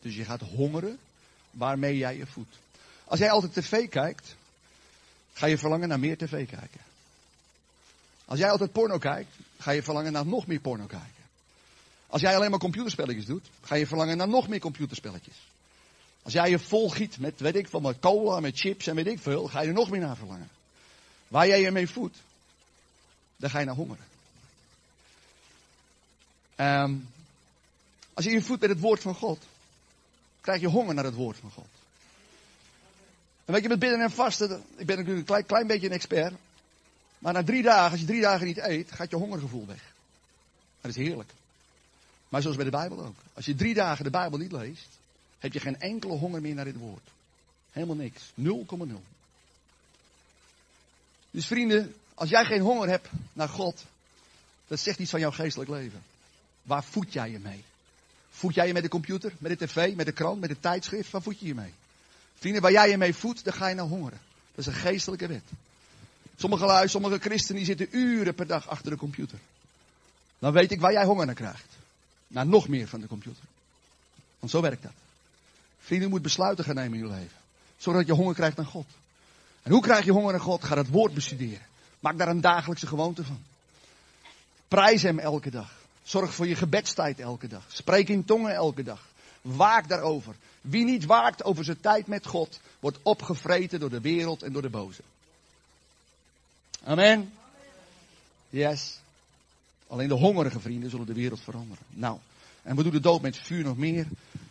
[0.01, 0.99] Dus je gaat hongeren
[1.51, 2.57] waarmee jij je voedt.
[3.05, 4.37] Als jij altijd tv kijkt,
[5.33, 6.81] ga je verlangen naar meer tv kijken.
[8.25, 11.25] Als jij altijd porno kijkt, ga je verlangen naar nog meer porno kijken.
[12.07, 15.37] Als jij alleen maar computerspelletjes doet, ga je verlangen naar nog meer computerspelletjes.
[16.23, 19.19] Als jij je volgiet met, weet ik van, met cola, met chips en weet ik
[19.19, 20.49] veel, ga je er nog meer naar verlangen.
[21.29, 22.17] Waar jij je mee voedt,
[23.37, 24.05] daar ga je naar hongeren.
[26.57, 27.09] Um,
[28.15, 29.45] als je je voedt met het woord van God,
[30.41, 31.69] krijg je honger naar het woord van God.
[33.45, 35.93] En weet je, met bidden en vasten, ik ben natuurlijk een klein, klein beetje een
[35.93, 36.35] expert.
[37.19, 39.93] Maar na drie dagen, als je drie dagen niet eet, gaat je hongergevoel weg.
[40.81, 41.31] Dat is heerlijk.
[42.29, 43.17] Maar zoals bij de Bijbel ook.
[43.33, 44.89] Als je drie dagen de Bijbel niet leest,
[45.39, 47.09] heb je geen enkele honger meer naar dit woord.
[47.71, 48.33] Helemaal niks.
[48.41, 48.47] 0,0.
[51.31, 53.85] Dus vrienden, als jij geen honger hebt naar God,
[54.67, 56.03] dat zegt iets van jouw geestelijk leven.
[56.63, 57.65] Waar voed jij je mee?
[58.31, 61.11] Voed jij je met de computer, met de tv, met de krant, met de tijdschrift?
[61.11, 61.73] Waar voed je je mee?
[62.39, 64.21] Vrienden, waar jij je mee voedt, dan ga je naar hongeren.
[64.55, 65.43] Dat is een geestelijke wet.
[66.39, 69.39] Sommige lui, sommige christenen die zitten uren per dag achter de computer.
[70.39, 71.77] Dan weet ik waar jij honger naar krijgt.
[72.27, 73.43] Naar nog meer van de computer.
[74.39, 74.93] Want zo werkt dat.
[75.79, 77.37] Vrienden, moet besluiten gaan nemen in je leven.
[77.77, 78.87] Zodat je honger krijgt naar God.
[79.63, 80.65] En hoe krijg je honger naar God?
[80.65, 81.67] Ga het woord bestuderen.
[82.01, 83.43] Maak daar een dagelijkse gewoonte van.
[84.69, 85.73] Prijs hem elke dag.
[86.03, 87.65] Zorg voor je gebedstijd elke dag.
[87.69, 89.07] Spreek in tongen elke dag.
[89.43, 90.35] Waak daarover.
[90.61, 94.63] Wie niet waakt over zijn tijd met God, wordt opgevreten door de wereld en door
[94.63, 95.03] de boze.
[96.85, 97.33] Amen.
[98.51, 98.99] Yes.
[99.87, 101.85] Alleen de hongerige vrienden zullen de wereld veranderen.
[101.89, 102.19] Nou,
[102.63, 104.07] en we doen de dood met vuur nog meer?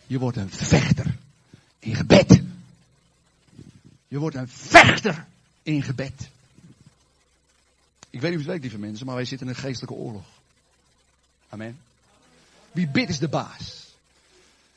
[0.07, 1.15] Je wordt een vechter
[1.79, 2.41] in gebed.
[4.07, 5.25] Je wordt een vechter
[5.63, 6.29] in gebed.
[8.09, 10.25] Ik weet niet of het weet, lieve mensen, maar wij zitten in een geestelijke oorlog.
[11.49, 11.79] Amen.
[12.71, 13.95] Wie bidt is de baas.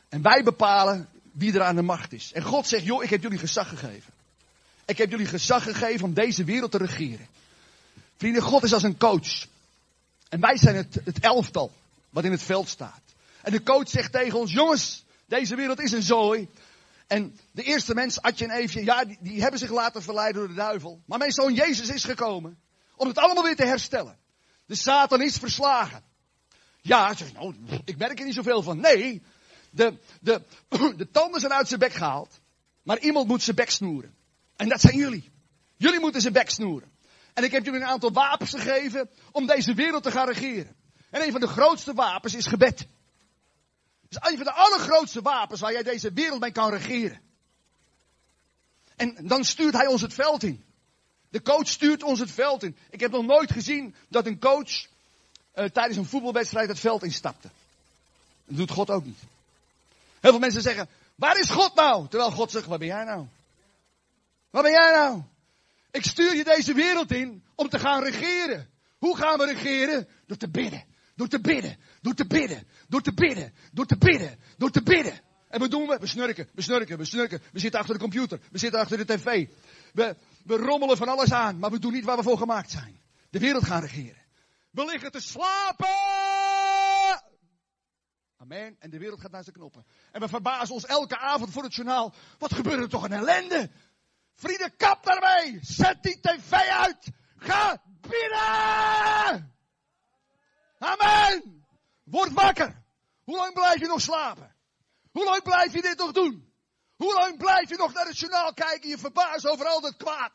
[0.08, 2.32] En wij bepalen wie er aan de macht is.
[2.32, 4.12] En God zegt, joh, ik heb jullie gezag gegeven.
[4.84, 7.26] Ik heb jullie gezag gegeven om deze wereld te regeren.
[8.20, 9.46] Vrienden, God is als een coach.
[10.28, 11.72] En wij zijn het, het elftal
[12.11, 13.02] wat in het veld staat.
[13.42, 16.48] En de coach zegt tegen ons, jongens, deze wereld is een zooi.
[17.06, 20.48] En de eerste mens, Adje en Eefje, ja, die, die hebben zich laten verleiden door
[20.48, 21.00] de duivel.
[21.06, 22.59] Maar mijn zoon Jezus is gekomen
[22.96, 24.18] om het allemaal weer te herstellen.
[24.66, 26.02] De Satan is verslagen.
[26.80, 27.54] Ja, zeg nou,
[27.85, 28.80] ik merk er niet zoveel van.
[28.80, 29.22] Nee,
[29.70, 30.42] de, de,
[30.96, 32.40] de tanden zijn uit zijn bek gehaald.
[32.83, 34.14] Maar iemand moet zijn bek snoeren.
[34.56, 35.30] En dat zijn jullie.
[35.76, 36.98] Jullie moeten zijn bek snoeren.
[37.40, 40.76] En ik heb jullie een aantal wapens gegeven om deze wereld te gaan regeren.
[41.11, 42.87] En een van de grootste wapens is gebed.
[44.09, 47.20] is een van de allergrootste wapens waar jij deze wereld mee kan regeren.
[48.96, 50.64] En dan stuurt hij ons het veld in.
[51.29, 52.76] De coach stuurt ons het veld in.
[52.90, 54.87] Ik heb nog nooit gezien dat een coach
[55.55, 57.50] uh, tijdens een voetbalwedstrijd het veld instapte.
[58.44, 59.18] Dat doet God ook niet.
[60.20, 62.09] Heel veel mensen zeggen, waar is God nou?
[62.09, 63.26] Terwijl God zegt, waar ben jij nou?
[64.50, 65.22] Waar ben jij nou?
[65.90, 68.68] Ik stuur je deze wereld in om te gaan regeren.
[68.98, 70.09] Hoe gaan we regeren?
[70.26, 70.85] Door te bidden.
[71.14, 71.76] Door te bidden.
[72.00, 72.66] Door te bidden.
[72.88, 73.55] Door te bidden.
[73.72, 74.38] Door te bidden.
[74.57, 75.20] Door te bidden.
[75.48, 75.98] En wat doen we?
[76.00, 76.48] We snurken.
[76.55, 76.98] We snurken.
[76.98, 77.42] We snurken.
[77.53, 78.40] We zitten achter de computer.
[78.50, 79.48] We zitten achter de tv.
[79.92, 81.59] We, we rommelen van alles aan.
[81.59, 83.00] Maar we doen niet waar we voor gemaakt zijn.
[83.31, 84.22] De wereld gaan regeren.
[84.70, 85.88] We liggen te slapen.
[88.37, 88.76] Amen.
[88.79, 89.87] En de wereld gaat naar zijn knoppen.
[90.12, 92.14] En we verbazen ons elke avond voor het journaal.
[92.38, 93.70] Wat gebeurt er toch een ellende?
[94.40, 95.59] Vrienden, kap daarmee.
[95.62, 97.07] Zet die tv uit.
[97.37, 99.55] Ga binnen.
[100.79, 101.66] Amen.
[102.05, 102.83] Word wakker.
[103.24, 104.55] Hoe lang blijf je nog slapen?
[105.12, 106.53] Hoe lang blijf je dit nog doen?
[106.96, 109.96] Hoe lang blijf je nog naar het journaal kijken en je verbaast over al dat
[109.96, 110.33] kwaad?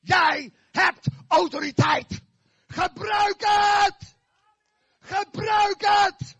[0.00, 2.20] Jij hebt autoriteit.
[2.66, 4.14] Gebruik het!
[5.00, 6.36] Gebruik het!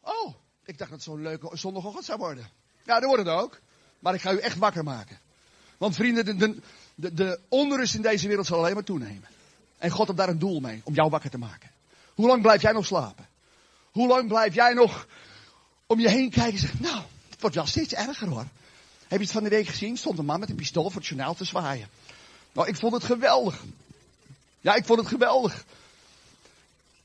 [0.00, 2.50] Oh, ik dacht dat het zo'n leuke zondagochtend zou worden.
[2.84, 3.60] Ja, dat wordt het ook.
[3.98, 5.20] Maar ik ga u echt wakker maken.
[5.80, 6.60] Want vrienden, de,
[6.94, 9.28] de, de onrust in deze wereld zal alleen maar toenemen.
[9.78, 11.70] En God heeft daar een doel mee, om jou wakker te maken.
[12.14, 13.28] Hoe lang blijf jij nog slapen?
[13.90, 15.06] Hoe lang blijf jij nog
[15.86, 18.46] om je heen kijken en zeggen, nou, het wordt wel steeds erger hoor.
[19.08, 19.96] Heb je het van de week gezien?
[19.96, 21.88] Stond een man met een pistool voor het journaal te zwaaien.
[22.52, 23.64] Nou, ik vond het geweldig.
[24.60, 25.64] Ja, ik vond het geweldig.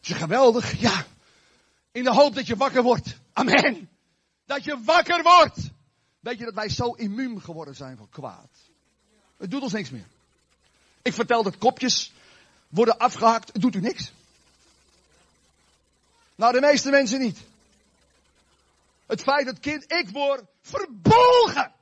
[0.02, 0.80] Is het geweldig?
[0.80, 1.06] Ja.
[1.92, 3.18] In de hoop dat je wakker wordt.
[3.34, 3.90] Amen.
[4.46, 5.58] Dat je wakker wordt.
[6.26, 8.50] Weet je dat wij zo immuun geworden zijn van kwaad?
[9.38, 10.08] Het doet ons niks meer.
[11.02, 12.14] Ik vertel dat kopjes
[12.68, 13.54] worden afgehakt.
[13.54, 14.12] Het doet u niks.
[16.36, 17.40] Nou, de meeste mensen niet.
[19.06, 21.74] Het feit dat kind, ik word verbolgen.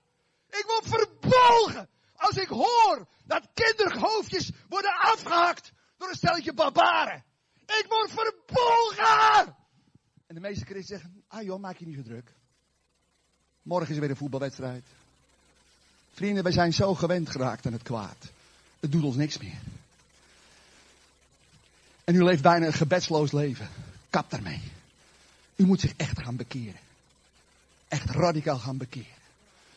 [0.49, 1.89] Ik word verbolgen.
[2.15, 7.23] Als ik hoor dat kinderhoofdjes worden afgehakt door een stelletje barbaren.
[7.65, 9.56] Ik word verbolgen.
[10.27, 12.34] En de meeste christenen zeggen, ah joh, maak je niet zo druk.
[13.63, 14.84] Morgen is er weer een voetbalwedstrijd.
[16.13, 18.32] Vrienden, wij zijn zo gewend geraakt aan het kwaad.
[18.80, 19.60] Het doet ons niks meer.
[22.04, 23.69] En u leeft bijna een gebedsloos leven.
[24.10, 24.62] Kap daarmee.
[25.56, 26.80] U moet zich echt gaan bekeren.
[27.88, 29.21] Echt radicaal gaan bekeren.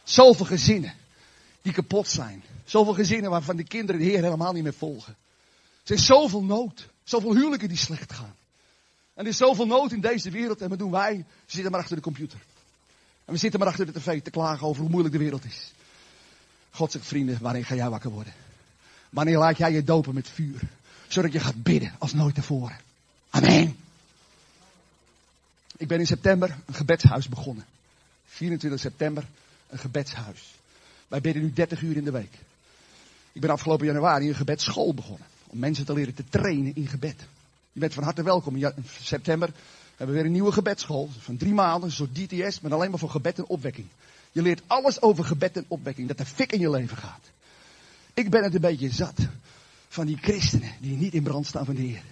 [0.04, 0.94] Zoveel gezinnen
[1.62, 2.42] die kapot zijn.
[2.64, 5.16] Zoveel gezinnen waarvan de kinderen de Heer helemaal niet meer volgen.
[5.84, 6.88] Er is zoveel nood.
[7.04, 8.34] Zoveel huwelijken die slecht gaan.
[9.14, 10.60] En er is zoveel nood in deze wereld.
[10.60, 11.16] En wat doen wij?
[11.16, 12.38] We zitten maar achter de computer.
[13.26, 15.72] En we zitten maar achter de tv te klagen over hoe moeilijk de wereld is.
[16.70, 18.32] God zegt, vrienden, wanneer ga jij wakker worden?
[19.10, 20.60] Wanneer laat jij je dopen met vuur?
[21.08, 22.76] Zodat je gaat bidden als nooit tevoren.
[23.30, 23.76] Amen.
[25.76, 27.64] Ik ben in september een gebedshuis begonnen.
[28.26, 29.24] 24 september
[29.68, 30.54] een gebedshuis.
[31.08, 32.32] Wij bidden nu 30 uur in de week.
[33.32, 35.26] Ik ben afgelopen januari een gebedsschool begonnen.
[35.46, 37.20] Om mensen te leren te trainen in gebed.
[37.72, 38.56] Je bent van harte welkom.
[38.56, 39.50] In september
[39.96, 41.10] hebben we weer een nieuwe gebedsschool.
[41.18, 43.86] Van drie maanden, een soort DTS, maar alleen maar voor gebed en opwekking.
[44.32, 46.08] Je leert alles over gebed en opwekking.
[46.08, 47.30] Dat er fik in je leven gaat.
[48.14, 49.28] Ik ben het een beetje zat
[49.88, 52.02] van die christenen die niet in brand staan van de Heer.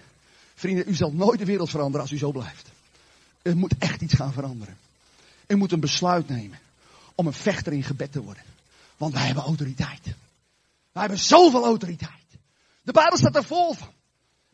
[0.54, 2.68] Vrienden, u zal nooit de wereld veranderen als u zo blijft.
[3.42, 4.76] Er moet echt iets gaan veranderen.
[5.46, 6.58] U moet een besluit nemen
[7.14, 8.42] om een vechter in gebed te worden.
[8.96, 10.04] Want wij hebben autoriteit.
[10.92, 12.10] Wij hebben zoveel autoriteit.
[12.82, 13.92] De Bijbel staat er vol van.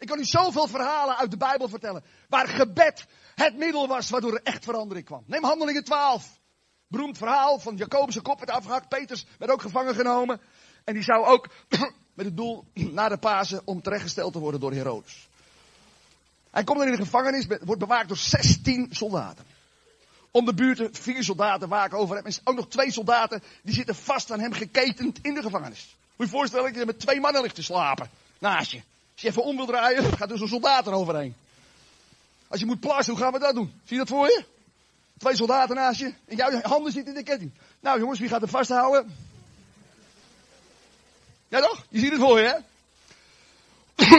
[0.00, 2.04] Ik kan u zoveel verhalen uit de Bijbel vertellen.
[2.28, 5.22] Waar gebed het middel was waardoor er echt verandering kwam.
[5.26, 6.38] Neem handelingen 12.
[6.86, 8.88] Beroemd verhaal van Jacobus' kop werd afgehakt.
[8.88, 10.40] Peters werd ook gevangen genomen.
[10.84, 11.48] En die zou ook
[12.14, 12.64] met het doel
[12.98, 15.28] naar de Pasen om terechtgesteld te worden door Herodes.
[16.50, 19.44] Hij komt er in de gevangenis, wordt bewaakt door 16 soldaten.
[20.30, 22.24] Om de buurt vier soldaten waken over hem.
[22.24, 25.96] En ook nog twee soldaten die zitten vast aan hem geketend in de gevangenis.
[26.16, 28.82] Moet je je voorstellen dat je met twee mannen ligt te slapen naast je.
[29.20, 31.34] Als je even om wil draaien, gaat er zo'n soldaat eroverheen.
[32.48, 33.72] Als je moet plassen, hoe gaan we dat doen?
[33.84, 34.44] Zie je dat voor je?
[35.18, 37.50] Twee soldaten naast je en jouw handen zitten in de ketting.
[37.80, 39.16] Nou jongens, wie gaat er vasthouden?
[41.48, 41.86] Ja toch?
[41.88, 42.54] Je ziet het voor je, hè?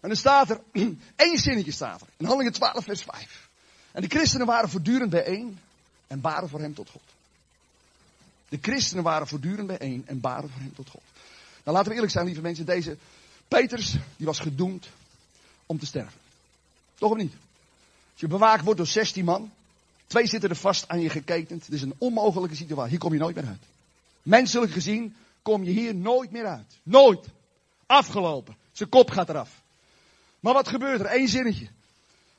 [0.00, 0.60] en dan staat er,
[1.16, 2.06] één zinnetje staat er.
[2.16, 3.48] In handelingen 12 vers 5.
[3.92, 5.58] En de christenen waren voortdurend bijeen
[6.06, 7.02] en baren voor hem tot God.
[8.48, 11.02] De christenen waren voortdurend bijeen en baren voor hem tot God.
[11.64, 12.66] Nou laten we eerlijk zijn, lieve mensen.
[12.66, 12.96] Deze
[13.48, 14.88] Peters, die was gedoemd
[15.66, 16.20] om te sterven.
[16.94, 17.32] Toch of niet?
[18.12, 19.50] Als je bewaakt wordt door 16 man.
[20.06, 21.64] Twee zitten er vast aan je geketend.
[21.64, 22.90] Het is een onmogelijke situatie.
[22.90, 23.62] Hier kom je nooit meer uit.
[24.22, 26.78] Menselijk gezien kom je hier nooit meer uit.
[26.82, 27.26] Nooit.
[27.86, 28.56] Afgelopen.
[28.72, 29.62] Zijn kop gaat eraf.
[30.40, 31.14] Maar wat gebeurt er?
[31.14, 31.68] Eén zinnetje.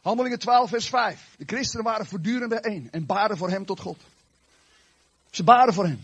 [0.01, 1.35] Handelingen 12 vers 5.
[1.37, 3.97] De christenen waren voortdurend bijeen en baden voor hem tot God.
[5.29, 6.03] Ze baden voor hem.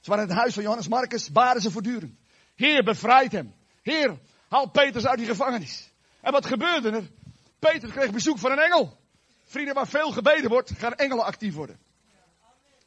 [0.00, 2.14] Ze waren in het huis van Johannes Marcus, baden ze voortdurend.
[2.54, 3.52] Heer, bevrijd hem.
[3.82, 4.18] Heer,
[4.48, 5.90] haal Peters uit die gevangenis.
[6.20, 7.10] En wat gebeurde er?
[7.58, 9.00] Peter kreeg bezoek van een engel.
[9.44, 11.80] Vrienden, waar veel gebeden wordt, gaan engelen actief worden.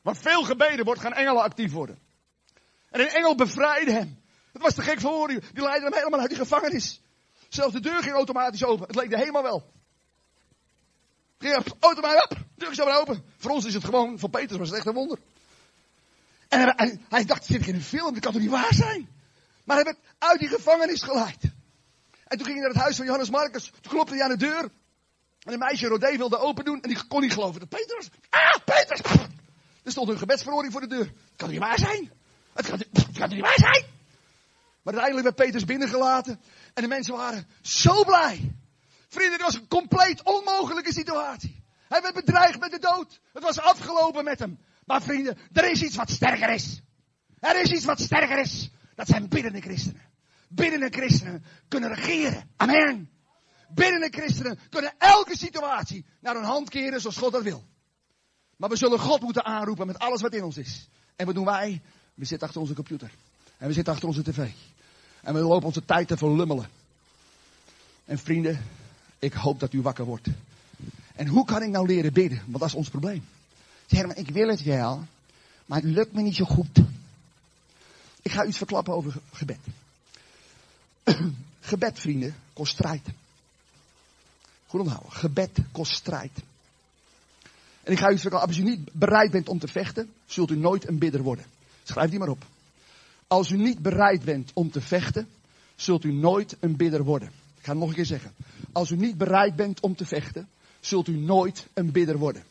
[0.01, 1.99] Waar veel gebeden wordt, gaan engelen actief worden.
[2.89, 4.23] En een engel bevrijdde hem.
[4.53, 5.39] Het was te gek voor u.
[5.53, 7.01] Die leidde hem helemaal uit die gevangenis.
[7.49, 8.87] Zelfs de deur ging automatisch open.
[8.87, 9.71] Het leek de helemaal wel.
[11.37, 12.37] Ging automatisch op.
[12.55, 13.25] Deur is open.
[13.37, 15.19] Voor ons is het gewoon, voor Peter was het echt een wonder.
[16.47, 18.13] En hij, hij dacht, zit ik in een film?
[18.13, 19.14] Dat kan toch niet waar zijn?
[19.65, 21.43] Maar hij werd uit die gevangenis geleid.
[22.23, 23.71] En toen ging hij naar het huis van Johannes Marcus.
[23.81, 24.71] Toen klopte hij aan de deur.
[25.43, 26.81] En een meisje Rodé wilde open doen.
[26.81, 28.09] En die kon niet geloven dat Peter was.
[28.29, 28.99] Ah, Peter!
[29.83, 31.13] Er stond een gebedsverhoring voor de deur.
[31.35, 32.11] Kan niet waar zijn?
[32.53, 33.85] Het kan, het kan niet waar zijn.
[34.81, 36.41] Maar uiteindelijk werd Petrus binnengelaten.
[36.73, 38.55] En de mensen waren zo blij.
[39.07, 41.63] Vrienden, het was een compleet onmogelijke situatie.
[41.87, 43.19] Hij werd bedreigd met de dood.
[43.33, 44.59] Het was afgelopen met hem.
[44.85, 46.81] Maar vrienden, er is iets wat sterker is.
[47.39, 48.69] Er is iets wat sterker is.
[48.95, 50.01] Dat zijn biddende christenen.
[50.47, 52.49] Biddende christenen kunnen regeren.
[52.55, 53.09] Amen.
[53.69, 57.63] Biddende christenen kunnen elke situatie naar hun hand keren zoals God dat wil.
[58.55, 60.89] Maar we zullen God moeten aanroepen met alles wat in ons is.
[61.15, 61.81] En wat doen wij?
[62.13, 63.11] We zitten achter onze computer.
[63.57, 64.49] En we zitten achter onze tv.
[65.21, 66.69] En we lopen onze tijd te verlummelen.
[68.05, 68.65] En vrienden,
[69.19, 70.27] ik hoop dat u wakker wordt.
[71.15, 72.37] En hoe kan ik nou leren bidden?
[72.45, 73.25] Want dat is ons probleem.
[73.85, 75.03] Zeg maar, ik wil het wel,
[75.65, 76.79] maar het lukt me niet zo goed.
[78.25, 79.59] Ik ga iets verklappen over gebed.
[81.59, 83.01] gebed, vrienden, kost strijd.
[84.67, 85.11] Goed onthouden.
[85.11, 86.31] Gebed kost strijd.
[87.83, 90.55] En ik ga u verklappen, als u niet bereid bent om te vechten, zult u
[90.57, 91.45] nooit een bidder worden.
[91.83, 92.45] Schrijf die maar op.
[93.27, 95.27] Als u niet bereid bent om te vechten,
[95.75, 97.27] zult u nooit een bidder worden.
[97.57, 98.33] Ik ga het nog een keer zeggen.
[98.71, 100.47] Als u niet bereid bent om te vechten,
[100.79, 102.43] zult u nooit een bidder worden.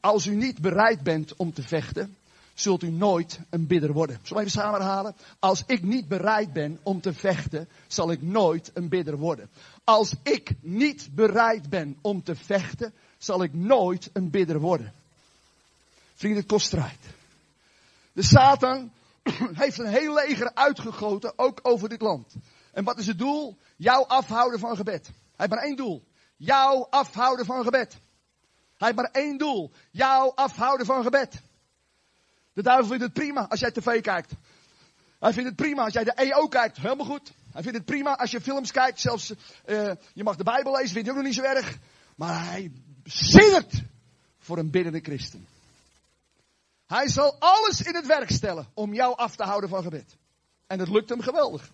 [0.00, 2.16] Als u niet bereid bent om te vechten,
[2.60, 4.18] zult u nooit een bidder worden.
[4.22, 5.14] Zullen we even samen?
[5.38, 9.50] Als ik niet bereid ben om te vechten, zal ik nooit een bidder worden.
[9.84, 14.92] Als ik niet bereid ben om te vechten, zal ik nooit een bidder worden.
[16.14, 16.98] Vrienden, het kost strijd.
[18.12, 18.90] De Satan
[19.62, 22.34] heeft een heel leger uitgegoten, ook over dit land.
[22.72, 23.56] En wat is het doel?
[23.76, 25.06] Jou afhouden van gebed.
[25.06, 26.02] Hij heeft maar één doel.
[26.36, 27.92] Jou afhouden van gebed.
[28.76, 29.70] Hij heeft maar één doel.
[29.90, 31.40] Jou afhouden van gebed.
[32.56, 34.32] De duivel vindt het prima als jij tv kijkt.
[35.18, 36.76] Hij vindt het prima als jij de EO kijkt.
[36.76, 37.32] Helemaal goed.
[37.52, 39.00] Hij vindt het prima als je films kijkt.
[39.00, 39.30] Zelfs,
[39.66, 41.78] uh, je mag de Bijbel lezen, vindt hij ook nog niet zo erg.
[42.14, 42.72] Maar hij
[43.04, 43.82] zinnert
[44.38, 45.46] voor een biddende christen.
[46.86, 50.16] Hij zal alles in het werk stellen om jou af te houden van gebed.
[50.66, 51.70] En dat lukt hem geweldig.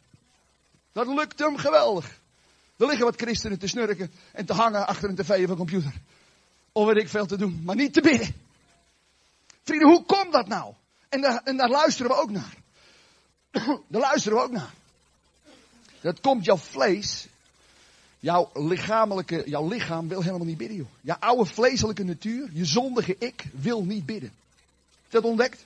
[0.93, 2.21] Dat lukt hem geweldig.
[2.77, 5.93] Er liggen wat christenen te snurken en te hangen achter een tv of een computer.
[6.73, 8.35] Of weet ik veel te doen, maar niet te bidden.
[9.63, 10.75] Vrienden, hoe komt dat nou?
[11.09, 12.57] En daar, en luisteren we ook naar.
[13.89, 14.73] daar luisteren we ook naar.
[16.01, 17.27] Dat komt jouw vlees,
[18.19, 20.89] jouw lichamelijke, jouw lichaam wil helemaal niet bidden, joh.
[21.01, 24.33] Jouw oude vleeselijke natuur, je zondige ik, wil niet bidden.
[24.91, 25.65] Je dat ontdekt?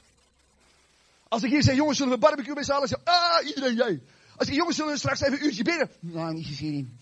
[1.29, 2.89] Als ik hier zeg, jongens, zullen we barbecue z'n allen?
[2.89, 4.01] Zeg, ah, iedereen, jij.
[4.37, 5.91] Als ik, jongens, zullen we straks even een uurtje bidden?
[6.01, 6.99] Nou, niet zo zin in.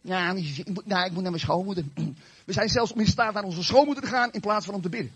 [0.00, 0.80] Ja, niet zin in.
[0.84, 1.84] Nou, ik moet naar mijn schoonmoeder.
[2.44, 4.82] We zijn zelfs om in staat naar onze schoonmoeder te gaan in plaats van om
[4.82, 5.12] te bidden.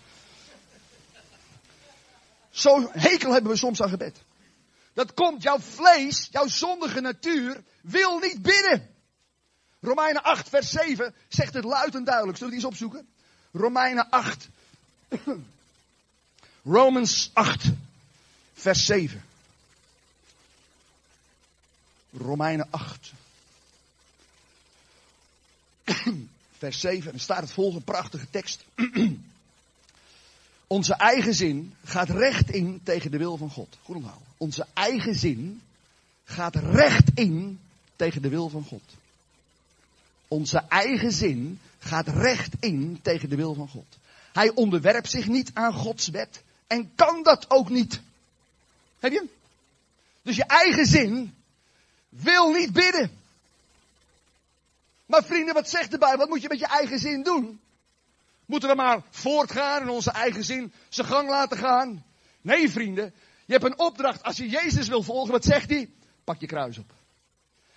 [2.51, 4.23] Zo hekel hebben we soms aan gebed.
[4.93, 8.95] Dat komt, jouw vlees, jouw zondige natuur, wil niet bidden.
[9.81, 12.39] Romeinen 8, vers 7 zegt het luid en duidelijk.
[12.39, 13.09] Zullen we die eens opzoeken?
[13.53, 14.49] Romeinen 8.
[16.63, 17.65] Romans 8,
[18.55, 19.25] vers 7.
[22.13, 23.13] Romeinen 8.
[26.59, 27.13] vers 7.
[27.13, 28.65] En staat het volgende prachtige tekst.
[30.69, 33.79] Onze eigen zin gaat recht in tegen de wil van God.
[33.83, 34.27] Goed onthouden.
[34.37, 35.63] Onze eigen zin
[36.25, 37.61] gaat recht in
[37.97, 38.83] tegen de wil van God.
[40.29, 43.99] Onze eigen zin gaat recht in tegen de wil van God.
[44.33, 48.01] Hij onderwerpt zich niet aan Gods wet en kan dat ook niet.
[48.99, 49.29] Heb je?
[50.23, 51.35] Dus je eigen zin
[52.09, 53.11] wil niet bidden.
[55.07, 55.99] Maar vrienden, wat zegt de?
[55.99, 57.61] Wat moet je met je eigen zin doen?
[58.49, 62.05] Moeten we maar voortgaan en onze eigen zin zijn gang laten gaan?
[62.41, 63.15] Nee, vrienden.
[63.47, 64.23] Je hebt een opdracht.
[64.23, 65.91] Als je Jezus wil volgen, wat zegt hij?
[66.25, 66.93] Pak je kruis op.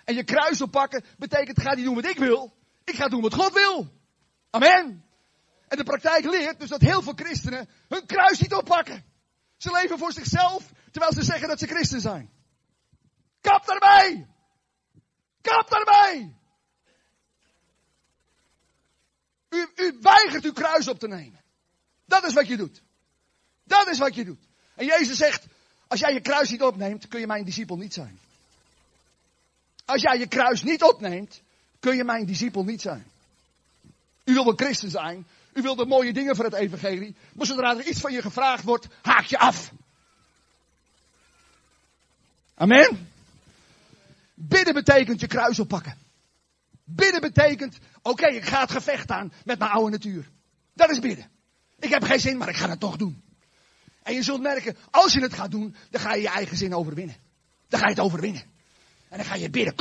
[0.04, 2.52] En je kruis oppakken betekent, ga niet doen wat ik wil.
[2.84, 3.88] Ik ga doen wat God wil.
[4.50, 5.04] Amen.
[5.68, 9.04] En de praktijk leert dus dat heel veel christenen hun kruis niet oppakken.
[9.56, 12.30] Ze leven voor zichzelf, terwijl ze zeggen dat ze christen zijn.
[13.40, 14.26] Kap daarmee!
[15.40, 16.40] Kap daarmee!
[19.52, 21.40] U, u weigert uw kruis op te nemen.
[22.04, 22.82] Dat is wat je doet.
[23.64, 24.44] Dat is wat je doet.
[24.74, 25.46] En Jezus zegt,
[25.86, 28.18] als jij je kruis niet opneemt, kun je mijn discipel niet zijn.
[29.84, 31.40] Als jij je kruis niet opneemt,
[31.80, 33.06] kun je mijn discipel niet zijn.
[34.24, 37.76] U wil een christen zijn, u wilt de mooie dingen voor het evangelie, maar zodra
[37.76, 39.72] er iets van je gevraagd wordt, haak je af.
[42.54, 43.10] Amen.
[44.34, 46.01] Bidden betekent je kruis oppakken.
[46.84, 50.30] Bidden betekent, oké, ik ga het gevecht aan met mijn oude natuur.
[50.74, 51.30] Dat is bidden.
[51.78, 53.22] Ik heb geen zin, maar ik ga het toch doen.
[54.02, 56.74] En je zult merken, als je het gaat doen, dan ga je je eigen zin
[56.74, 57.16] overwinnen.
[57.68, 58.42] Dan ga je het overwinnen.
[59.08, 59.76] En dan ga je bidden.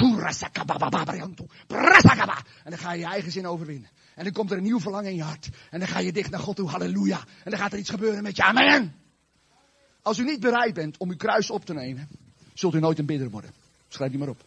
[2.64, 3.89] En dan ga je je eigen zin overwinnen.
[4.16, 5.49] En dan komt er een nieuw verlangen in je hart.
[5.70, 6.70] En dan ga je dicht naar God toe.
[6.70, 7.24] Halleluja.
[7.43, 8.43] En dan gaat er iets gebeuren met je.
[8.43, 8.95] Amen.
[10.02, 12.08] Als u niet bereid bent om uw kruis op te nemen,
[12.54, 13.52] zult u nooit een bidder worden.
[13.88, 14.43] Schrijf die maar op.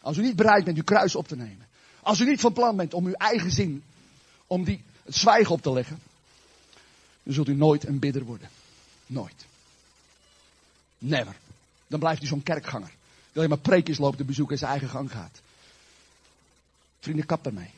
[0.00, 1.66] Als u niet bereid bent uw kruis op te nemen.
[2.00, 3.82] Als u niet van plan bent om uw eigen zin,
[4.46, 5.98] om die, het zwijgen op te leggen.
[7.22, 8.48] Dan zult u nooit een bidder worden.
[9.06, 9.46] Nooit.
[10.98, 11.36] Never.
[11.86, 12.88] Dan blijft u zo'n kerkganger.
[12.88, 15.40] Die alleen maar preekjes loopt te bezoeken en zijn eigen gang gaat.
[17.00, 17.70] Vrienden, kap daarmee.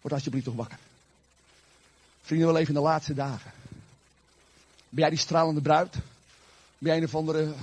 [0.00, 0.78] Word alsjeblieft toch wakker.
[2.22, 3.52] Vrienden, we leven in de laatste dagen.
[4.88, 5.92] Ben jij die stralende bruid?
[5.92, 6.02] Ben
[6.78, 7.54] jij een of andere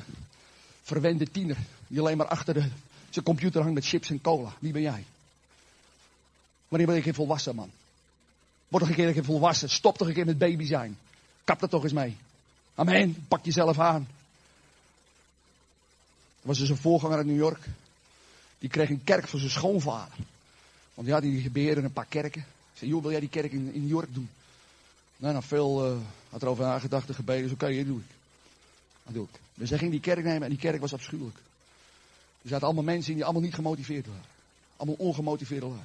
[0.84, 1.58] verwende tiener
[1.88, 2.70] die alleen maar achter de,
[3.14, 4.54] zijn computer hangt met chips en cola?
[4.60, 5.06] Wie ben jij?
[6.68, 7.72] Wanneer ben je een volwassen man?
[8.68, 9.70] Word toch een keer een volwassen.
[9.70, 10.98] Stop toch een keer met baby zijn.
[11.44, 12.18] Kap er toch eens mee.
[12.76, 13.26] Amen.
[13.28, 14.08] Pak jezelf aan.
[16.42, 17.66] Er was dus een voorganger uit New York.
[18.60, 20.18] Die kreeg een kerk voor zijn schoonvader.
[20.94, 22.42] Want ja, die beheerde een paar kerken.
[22.42, 24.30] Ik zei, joh, wil jij die kerk in, in New York doen?
[25.18, 25.98] Nou, nou veel uh,
[26.30, 27.44] had erover nagedacht en gebeden.
[27.44, 28.06] Dus oké, okay, dat doe ik.
[29.04, 29.40] Dat doe ik.
[29.54, 31.38] Dus hij ging die kerk nemen en die kerk was afschuwelijk.
[32.42, 34.26] Er zaten allemaal mensen in die allemaal niet gemotiveerd waren.
[34.78, 35.80] Allemaal ongemotiveerde lui.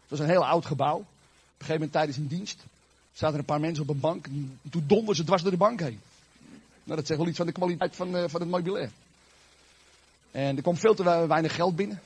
[0.00, 0.96] Het was een heel oud gebouw.
[0.96, 2.64] Op een gegeven moment tijdens een dienst
[3.12, 4.26] zaten er een paar mensen op een bank.
[4.26, 6.00] En toen donderden ze dwars door de bank heen.
[6.84, 8.90] Nou, dat zegt wel iets van de kwaliteit van, uh, van het meubilair.
[10.30, 12.00] En er kwam veel te weinig geld binnen.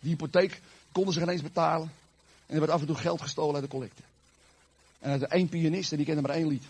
[0.00, 0.60] Die hypotheek
[0.92, 1.92] konden ze geen eens betalen.
[2.46, 4.02] En er werd af en toe geld gestolen uit de collecte.
[4.98, 6.64] En er was één pianist en die kende maar één lied.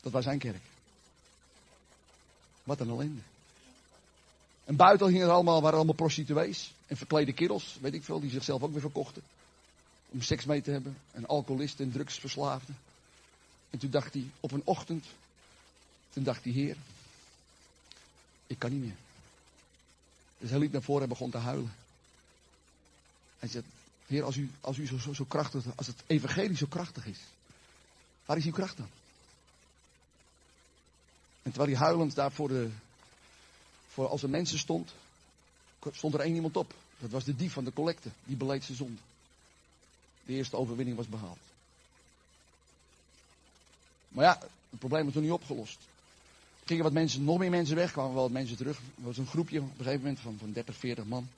[0.00, 0.62] Dat was zijn kerk.
[2.62, 3.20] Wat een ellende.
[4.66, 6.72] En buiten hingen er allemaal, waren allemaal prostituees.
[6.86, 9.22] En verklede kerels, weet ik veel, die zichzelf ook weer verkochten.
[10.08, 10.96] Om seks mee te hebben.
[11.12, 12.78] En alcoholisten en drugsverslaafden.
[13.70, 15.04] En toen dacht hij, op een ochtend,
[16.10, 16.76] toen dacht hij, heer,
[18.46, 18.96] ik kan niet meer.
[20.38, 21.74] Dus hij liep naar voren en begon te huilen.
[23.38, 23.64] Hij zei,
[24.06, 27.18] Heer, als u, als u zo, zo, zo krachtig, als het evangelie zo krachtig is,
[28.24, 28.88] waar is uw kracht dan?
[31.42, 32.70] En terwijl hij huilend daar voor, de,
[33.96, 34.92] voor als er mensen stond,
[35.92, 36.74] stond er één iemand op.
[36.98, 39.00] Dat was de dief van de collecte, die beleed zijn zonde.
[40.24, 41.38] De eerste overwinning was behaald.
[44.08, 44.38] Maar ja,
[44.70, 45.78] het probleem was nog niet opgelost.
[46.60, 48.78] Er gingen wat mensen, nog meer mensen weg, kwamen wel wat mensen terug.
[48.78, 51.28] Er was een groepje op een gegeven moment van, van 30, 40 man.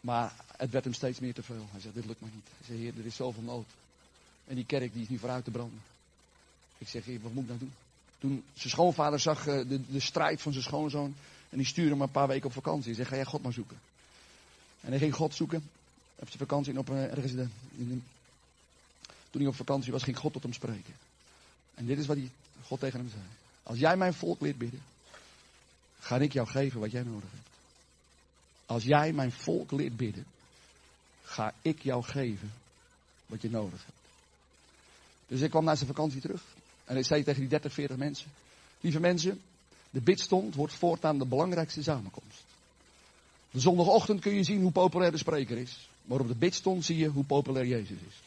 [0.00, 1.66] Maar het werd hem steeds meer te veel.
[1.70, 2.48] Hij zei, dit lukt maar niet.
[2.56, 3.66] Hij zei, heer, er is zoveel nood.
[4.46, 5.82] En die kerk die is nu vooruit te branden.
[6.78, 7.72] Ik zeg, heer, wat moet ik nou doen?
[8.20, 11.14] Toen zijn schoonvader zag uh, de, de strijd van zijn schoonzoon.
[11.48, 12.84] En die stuurde hem een paar weken op vakantie.
[12.84, 13.80] Hij zei, ga jij God maar zoeken.
[14.80, 15.68] En hij ging God zoeken.
[16.16, 17.46] Op zijn vakantie op ergens de,
[17.76, 18.04] in
[19.30, 20.94] Toen hij op vakantie was, ging God tot hem spreken.
[21.74, 22.18] En dit is wat
[22.62, 23.22] God tegen hem zei.
[23.62, 24.82] Als jij mijn volk leert bidden,
[26.00, 27.48] ga ik jou geven wat jij nodig hebt.
[28.66, 30.26] Als jij mijn volk leert bidden,
[31.24, 32.52] ga ik jou geven
[33.26, 33.98] wat je nodig hebt.
[35.26, 36.42] Dus ik kwam na zijn vakantie terug.
[36.90, 38.30] En ik zei tegen die 30, 40 mensen.
[38.80, 39.40] Lieve mensen,
[39.90, 42.44] de bidstond wordt voortaan de belangrijkste samenkomst.
[43.50, 45.88] De zondagochtend kun je zien hoe populair de spreker is.
[46.02, 48.20] Maar op de bidstond zie je hoe populair Jezus is.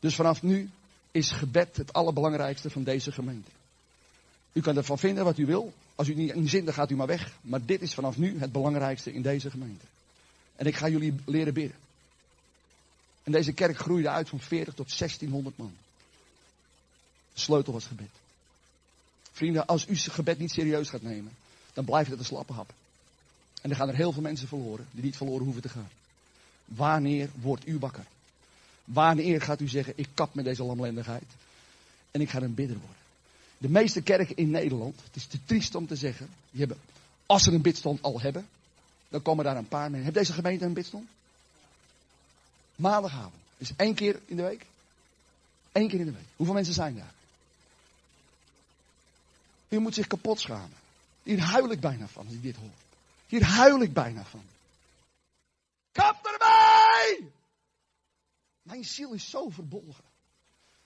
[0.00, 0.70] Dus vanaf nu
[1.10, 3.50] is gebed het allerbelangrijkste van deze gemeente.
[4.52, 5.72] U kan ervan vinden wat u wil.
[5.94, 7.38] Als u niet in zin, dan gaat u maar weg.
[7.40, 9.84] Maar dit is vanaf nu het belangrijkste in deze gemeente.
[10.56, 11.76] En ik ga jullie leren bidden.
[13.22, 15.72] En deze kerk groeide uit van 40 tot 1600 man.
[17.36, 18.08] De sleutel was gebed.
[19.32, 21.32] Vrienden, als u gebed niet serieus gaat nemen,
[21.72, 22.72] dan blijft het een slappe hap.
[23.62, 25.88] En dan gaan er heel veel mensen verloren, die niet verloren hoeven te gaan.
[26.64, 28.04] Wanneer wordt u wakker?
[28.84, 31.24] Wanneer gaat u zeggen, ik kap met deze lamlendigheid
[32.10, 32.96] en ik ga een bidder worden?
[33.58, 36.78] De meeste kerken in Nederland, het is te triest om te zeggen, die hebben,
[37.26, 38.48] als ze een bidstond al hebben,
[39.08, 40.02] dan komen daar een paar mee.
[40.02, 41.08] Heeft deze gemeente een bidstond?
[42.74, 43.42] Maandagavond.
[43.58, 44.66] Dus één keer in de week?
[45.72, 46.26] Eén keer in de week.
[46.36, 47.14] Hoeveel mensen zijn daar?
[49.68, 50.76] U moet zich kapot schamen.
[51.22, 52.70] Hier huil ik bijna van als ik dit hoor.
[53.26, 54.44] Hier huil ik bijna van.
[55.92, 57.30] Kap erbij!
[58.62, 60.04] Mijn ziel is zo verbolgen.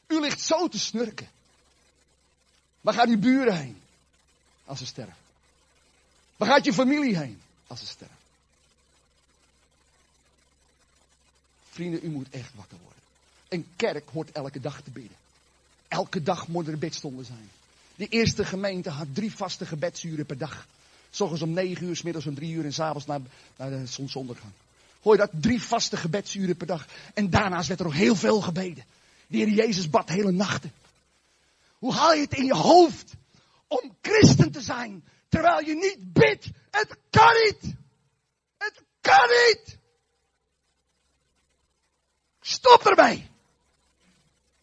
[0.07, 1.29] U ligt zo te snurken.
[2.81, 3.83] Waar gaan uw buren heen
[4.65, 5.17] als ze sterven?
[6.37, 8.17] Waar gaat je familie heen als ze sterven?
[11.71, 13.03] Vrienden, u moet echt wakker worden.
[13.49, 15.17] Een kerk hoort elke dag te bidden.
[15.89, 17.51] Elke dag moeten er bedstonden zijn.
[18.01, 20.67] De eerste gemeente had drie vaste gebedsuren per dag.
[21.11, 23.21] S'ochtends om negen uur, s middags om drie uur en s'avonds naar,
[23.57, 24.53] naar de zonsondergang.
[25.01, 25.31] Hoor je dat?
[25.33, 26.87] Drie vaste gebedsuren per dag.
[27.15, 28.85] En daarnaast werd er ook heel veel gebeden.
[29.27, 30.73] De Heer Jezus bad hele nachten.
[31.79, 33.13] Hoe haal je het in je hoofd
[33.67, 36.47] om christen te zijn terwijl je niet bidt?
[36.71, 37.75] Het kan niet!
[38.59, 39.77] Het kan niet!
[42.41, 43.31] Stop erbij!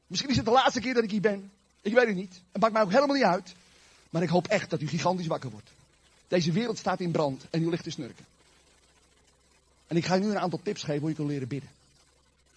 [0.07, 1.51] Misschien is het de laatste keer dat ik hier ben.
[1.87, 2.41] Ik weet het niet.
[2.51, 3.53] Het maakt mij ook helemaal niet uit.
[4.09, 5.69] Maar ik hoop echt dat u gigantisch wakker wordt.
[6.27, 8.25] Deze wereld staat in brand en u ligt te snurken.
[9.87, 11.69] En ik ga je nu een aantal tips geven hoe je kan leren bidden.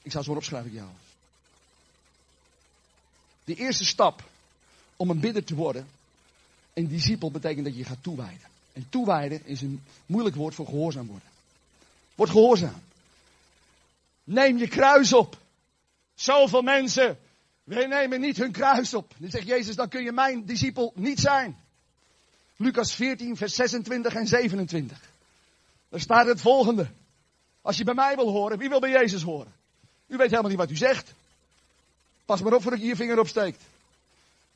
[0.02, 0.88] Ik zou ze maar opschrijven, jou.
[3.44, 4.28] De eerste stap
[4.96, 5.88] om een bidder te worden,
[6.74, 8.48] een discipel, betekent dat je gaat toewijden.
[8.72, 11.28] En toewijden is een moeilijk woord voor gehoorzaam worden.
[12.14, 12.82] Word gehoorzaam.
[14.24, 15.38] Neem je kruis op.
[16.14, 17.18] Zoveel mensen,
[17.74, 19.14] wij nemen niet hun kruis op.
[19.18, 21.56] Dan zegt Jezus, dan kun je mijn discipel niet zijn.
[22.56, 25.00] Lucas 14, vers 26 en 27.
[25.88, 26.86] Daar staat het volgende.
[27.62, 29.52] Als je bij mij wil horen, wie wil bij Jezus horen?
[30.06, 31.12] U weet helemaal niet wat u zegt.
[32.24, 33.62] Pas maar op voordat je je vinger opsteekt.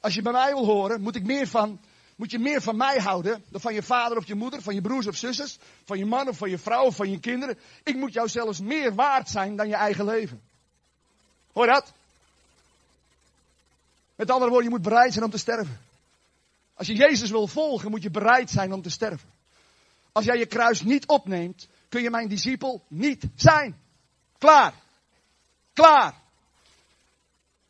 [0.01, 1.81] Als je bij mij wil horen, moet, ik meer van,
[2.17, 4.81] moet je meer van mij houden dan van je vader of je moeder, van je
[4.81, 7.59] broers of zusters, van je man of van je vrouw of van je kinderen.
[7.83, 10.43] Ik moet jou zelfs meer waard zijn dan je eigen leven.
[11.53, 11.93] Hoor dat?
[14.17, 15.81] Met andere woorden, je moet bereid zijn om te sterven.
[16.75, 19.29] Als je Jezus wil volgen, moet je bereid zijn om te sterven.
[20.13, 23.77] Als jij je kruis niet opneemt, kun je mijn discipel niet zijn.
[24.39, 24.75] Klaar.
[25.73, 26.15] Klaar.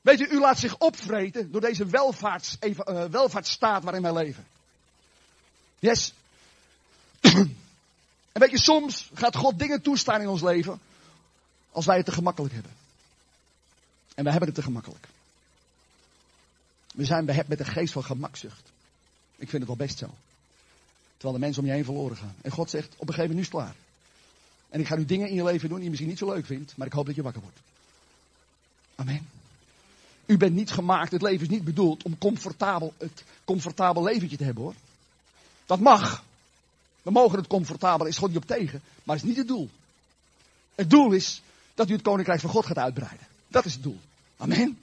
[0.01, 4.47] Weet u, u laat zich opvreten door deze welvaarts, uh, welvaartsstaat waarin wij leven.
[5.79, 6.13] Yes.
[7.21, 10.81] en weet je, soms gaat God dingen toestaan in ons leven
[11.73, 12.73] als wij het te gemakkelijk hebben.
[14.15, 15.07] En wij hebben het te gemakkelijk.
[16.95, 18.73] We zijn behept met een geest van gemakzucht.
[19.37, 20.11] Ik vind het wel best zo.
[21.13, 22.35] Terwijl de mensen om je heen verloren gaan.
[22.43, 23.75] En God zegt, op een gegeven moment is het klaar.
[24.69, 26.47] En ik ga nu dingen in je leven doen die je misschien niet zo leuk
[26.47, 27.59] vindt, maar ik hoop dat je wakker wordt.
[28.95, 29.29] Amen.
[30.27, 34.45] U bent niet gemaakt, het leven is niet bedoeld om comfortabel, het comfortabel leventje te
[34.45, 34.75] hebben hoor.
[35.67, 36.25] Dat mag.
[37.03, 39.71] We mogen het comfortabel, is God niet op tegen, maar het is niet het doel.
[40.75, 41.43] Het doel is
[41.75, 43.27] dat u het koninkrijk van God gaat uitbreiden.
[43.49, 44.01] Dat is het doel.
[44.37, 44.79] Amen.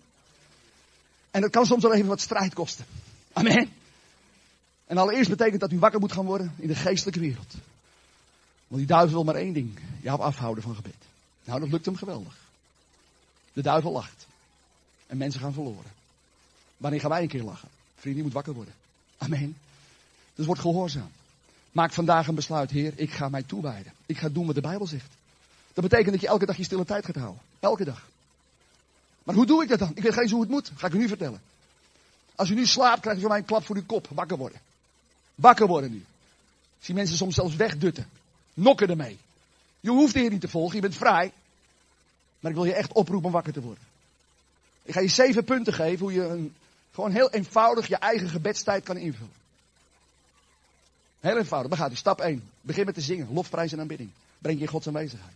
[1.32, 2.86] En dat kan soms wel even wat strijd kosten.
[3.34, 3.70] Amen.
[4.86, 7.54] En allereerst betekent dat u wakker moet gaan worden in de geestelijke wereld.
[8.68, 9.80] Want die duivel wil maar één ding.
[10.02, 10.96] Jou afhouden van gebed.
[11.44, 12.38] Nou, dat lukt hem geweldig.
[13.54, 14.28] De duivel lacht.
[15.08, 15.92] En mensen gaan verloren.
[16.78, 17.70] Wanneer gaan wij een keer lachen?
[17.96, 18.74] Vriend, je moet wakker worden.
[19.18, 19.58] Amen.
[20.36, 21.12] Dus word gehoorzaam.
[21.72, 23.94] Maak vandaag een besluit, Heer, ik ga mij toewijden.
[24.06, 25.10] Ik ga doen wat de Bijbel zegt.
[25.74, 27.42] Dat betekent dat je elke dag je stille tijd gaat houden.
[27.60, 28.08] Elke dag.
[29.24, 29.92] Maar hoe doe ik dat dan?
[29.96, 30.72] Ik weet geen eens hoe het moet.
[30.76, 31.42] Ga ik u nu vertellen.
[32.36, 34.08] Als u nu slaapt, krijgt u van mij een klap voor uw kop.
[34.10, 34.60] Wakker worden.
[35.36, 35.98] Wakker worden nu.
[35.98, 38.10] Ik zie mensen soms zelfs wegdutten.
[38.54, 39.18] Nokken ermee.
[39.80, 41.32] Je hoeft de Heer niet te volgen, je bent vrij.
[42.40, 43.84] Maar ik wil je echt oproepen om wakker te worden.
[44.84, 46.56] Ik ga je zeven punten geven hoe je een,
[46.92, 49.34] gewoon heel eenvoudig je eigen gebedstijd kan invullen.
[51.20, 51.70] Heel eenvoudig.
[51.70, 51.96] Dan gaat u.
[51.96, 52.50] Stap 1.
[52.62, 53.34] Begin met te zingen.
[53.34, 54.10] Lofprijs en aanbidding.
[54.38, 55.36] Breng je in Gods aanwezigheid.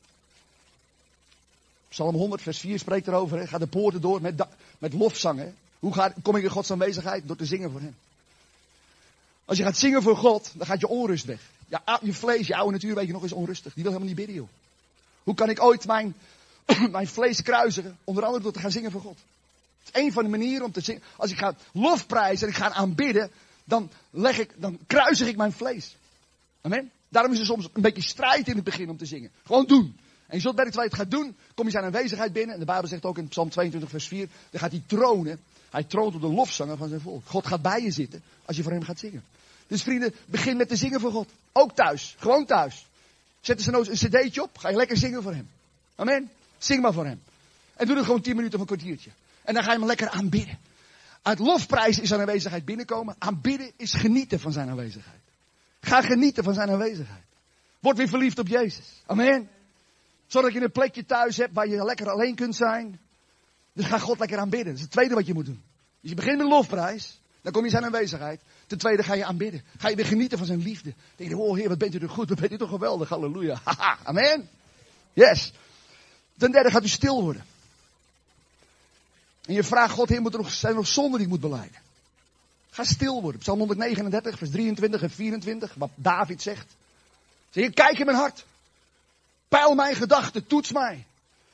[1.95, 3.47] Psalm 100 vers 4 spreekt erover.
[3.47, 4.45] Ga de poorten door met,
[4.77, 5.55] met lofzangen.
[5.79, 7.27] Hoe ga, kom ik in Gods aanwezigheid?
[7.27, 7.95] Door te zingen voor hem.
[9.45, 11.41] Als je gaat zingen voor God, dan gaat je onrust weg.
[11.67, 13.73] Ja, je vlees, je oude natuur, weet je nog, is onrustig.
[13.73, 14.49] Die wil helemaal niet bidden, joh.
[15.23, 16.15] Hoe kan ik ooit mijn,
[16.91, 17.97] mijn vlees kruisigen?
[18.03, 19.17] Onder andere door te gaan zingen voor God.
[19.83, 21.01] Het is een van de manieren om te zingen.
[21.15, 23.31] Als ik ga lofprijzen en ik ga aanbidden,
[23.63, 25.95] dan, leg ik, dan kruisig ik mijn vlees.
[26.61, 26.91] Amen.
[27.09, 29.31] Daarom is er soms een beetje strijd in het begin om te zingen.
[29.43, 29.95] Gewoon doen.
[30.27, 32.53] En je zult merken, terwijl je het gaat doen, kom je zijn aanwezigheid binnen.
[32.53, 35.39] En de Bijbel zegt ook in Psalm 22 vers 4, dan gaat hij tronen.
[35.69, 37.21] Hij troont op de lofzanger van zijn volk.
[37.25, 39.23] God gaat bij je zitten als je voor hem gaat zingen.
[39.67, 41.29] Dus vrienden, begin met te zingen voor God.
[41.51, 42.15] Ook thuis.
[42.19, 42.85] Gewoon thuis.
[43.41, 44.57] Zet er nou een cd'tje op.
[44.57, 45.49] Ga je lekker zingen voor hem.
[45.95, 46.31] Amen.
[46.57, 47.21] Zing maar voor hem.
[47.75, 49.09] En doe er gewoon 10 minuten of een kwartiertje.
[49.41, 50.57] En dan ga je hem lekker aanbidden.
[51.21, 53.15] Uit lofprijs is zijn aanwezigheid binnenkomen.
[53.17, 55.19] Aanbidden is genieten van zijn aanwezigheid.
[55.81, 57.23] Ga genieten van zijn aanwezigheid.
[57.79, 58.85] Word weer verliefd op Jezus.
[59.05, 59.49] Amen.
[60.27, 62.99] Zodat je een plekje thuis hebt waar je lekker alleen kunt zijn.
[63.73, 64.67] Dus ga God lekker aanbidden.
[64.67, 65.63] Dat is het tweede wat je moet doen.
[66.01, 67.19] Dus je begint met lofprijs.
[67.41, 68.41] Dan kom je zijn aanwezigheid.
[68.67, 69.63] Ten tweede ga je aanbidden.
[69.77, 70.89] Ga je weer genieten van zijn liefde.
[70.89, 72.29] Dan denk je, oh heer, wat bent u toch goed.
[72.29, 73.09] Wat bent u toch geweldig.
[73.09, 73.61] Halleluja.
[74.03, 74.49] Amen.
[75.13, 75.51] Yes.
[76.37, 77.45] Ten derde gaat u stil worden.
[79.45, 81.79] En je vraagt God, heer, moet er nog, zijn er nog zonden die moet beleiden?
[82.69, 83.41] Ga stil worden.
[83.41, 86.75] Psalm 139, vers 23 en 24, wat David zegt.
[87.49, 88.45] Zeg, kijk in mijn hart.
[89.55, 91.05] Peil mijn gedachten, toets mij.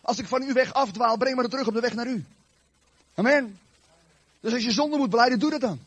[0.01, 2.25] Als ik van uw weg afdwaal, breng me terug op de weg naar u.
[3.15, 3.59] Amen.
[4.39, 5.79] Dus als je zonde moet beleiden, doe dat dan.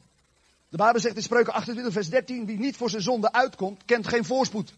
[0.69, 4.09] De Bijbel zegt in Spreuken 28, vers 13, wie niet voor zijn zonde uitkomt, kent
[4.09, 4.73] geen voorspoed.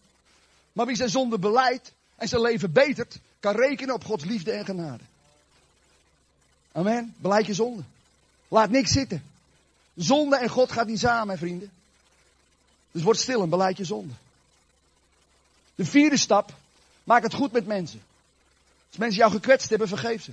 [0.73, 4.65] Maar wie zijn zonde beleidt en zijn leven betert, kan rekenen op Gods liefde en
[4.65, 5.03] genade.
[6.71, 7.13] Amen.
[7.17, 7.83] Beleid je zonde.
[8.47, 9.23] Laat niks zitten.
[9.95, 11.71] Zonde en God gaat niet samen, vrienden.
[12.91, 14.13] Dus word stil en beleid je zonde.
[15.75, 16.53] De vierde stap,
[17.07, 18.01] maak het goed met mensen.
[18.87, 20.31] Als mensen jou gekwetst hebben, vergeef ze.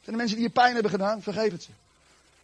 [0.00, 1.22] Zijn er mensen die je pijn hebben gedaan?
[1.22, 1.70] Vergeef het ze.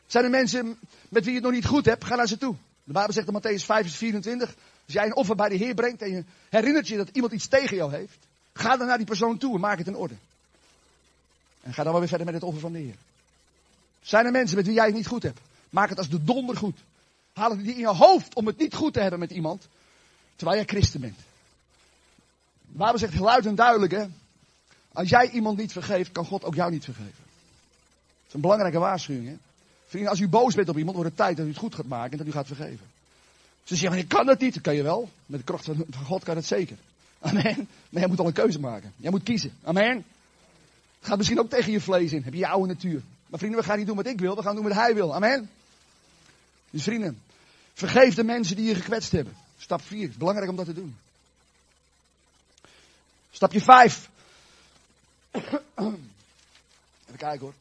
[0.06, 2.04] Zijn er mensen met wie je het nog niet goed hebt?
[2.04, 2.54] Ga naar ze toe.
[2.84, 4.48] De Bijbel zegt in Matthäus 5, vers 24.
[4.84, 7.46] Als jij een offer bij de Heer brengt en je herinnert je dat iemand iets
[7.46, 8.18] tegen jou heeft.
[8.52, 10.14] Ga dan naar die persoon toe en maak het in orde.
[11.62, 12.96] En ga dan maar weer verder met het offer van de Heer.
[14.02, 15.40] Zijn er mensen met wie jij het niet goed hebt?
[15.70, 16.78] Maak het als de donder goed.
[17.32, 19.68] Haal het niet in je hoofd om het niet goed te hebben met iemand.
[20.36, 21.18] Terwijl jij christen bent.
[22.76, 24.04] De zegt luid en duidelijk, hè.
[24.92, 27.12] Als jij iemand niet vergeeft, kan God ook jou niet vergeven.
[27.16, 29.36] Dat is een belangrijke waarschuwing, hè.
[29.86, 31.86] Vrienden, als u boos bent op iemand, wordt het tijd dat u het goed gaat
[31.86, 32.86] maken en dat u gaat vergeven.
[33.64, 34.54] Ze zeggen, ik kan dat niet.
[34.54, 35.08] Dat kan je wel.
[35.26, 36.76] Met de kracht van God kan het zeker.
[37.20, 37.68] Amen.
[37.90, 38.92] Maar jij moet al een keuze maken.
[38.96, 39.52] Jij moet kiezen.
[39.64, 40.04] Amen.
[41.00, 42.22] Gaat misschien ook tegen je vlees in.
[42.22, 43.02] Heb je je oude natuur.
[43.26, 44.36] Maar vrienden, we gaan niet doen wat ik wil.
[44.36, 45.14] We gaan doen wat hij wil.
[45.14, 45.50] Amen.
[46.70, 47.18] Dus vrienden,
[47.74, 49.36] vergeef de mensen die je gekwetst hebben.
[49.58, 50.00] Stap 4.
[50.00, 50.96] Het is belangrijk om dat te doen.
[53.34, 54.10] Stapje 5.
[55.30, 57.54] Even kijken hoor.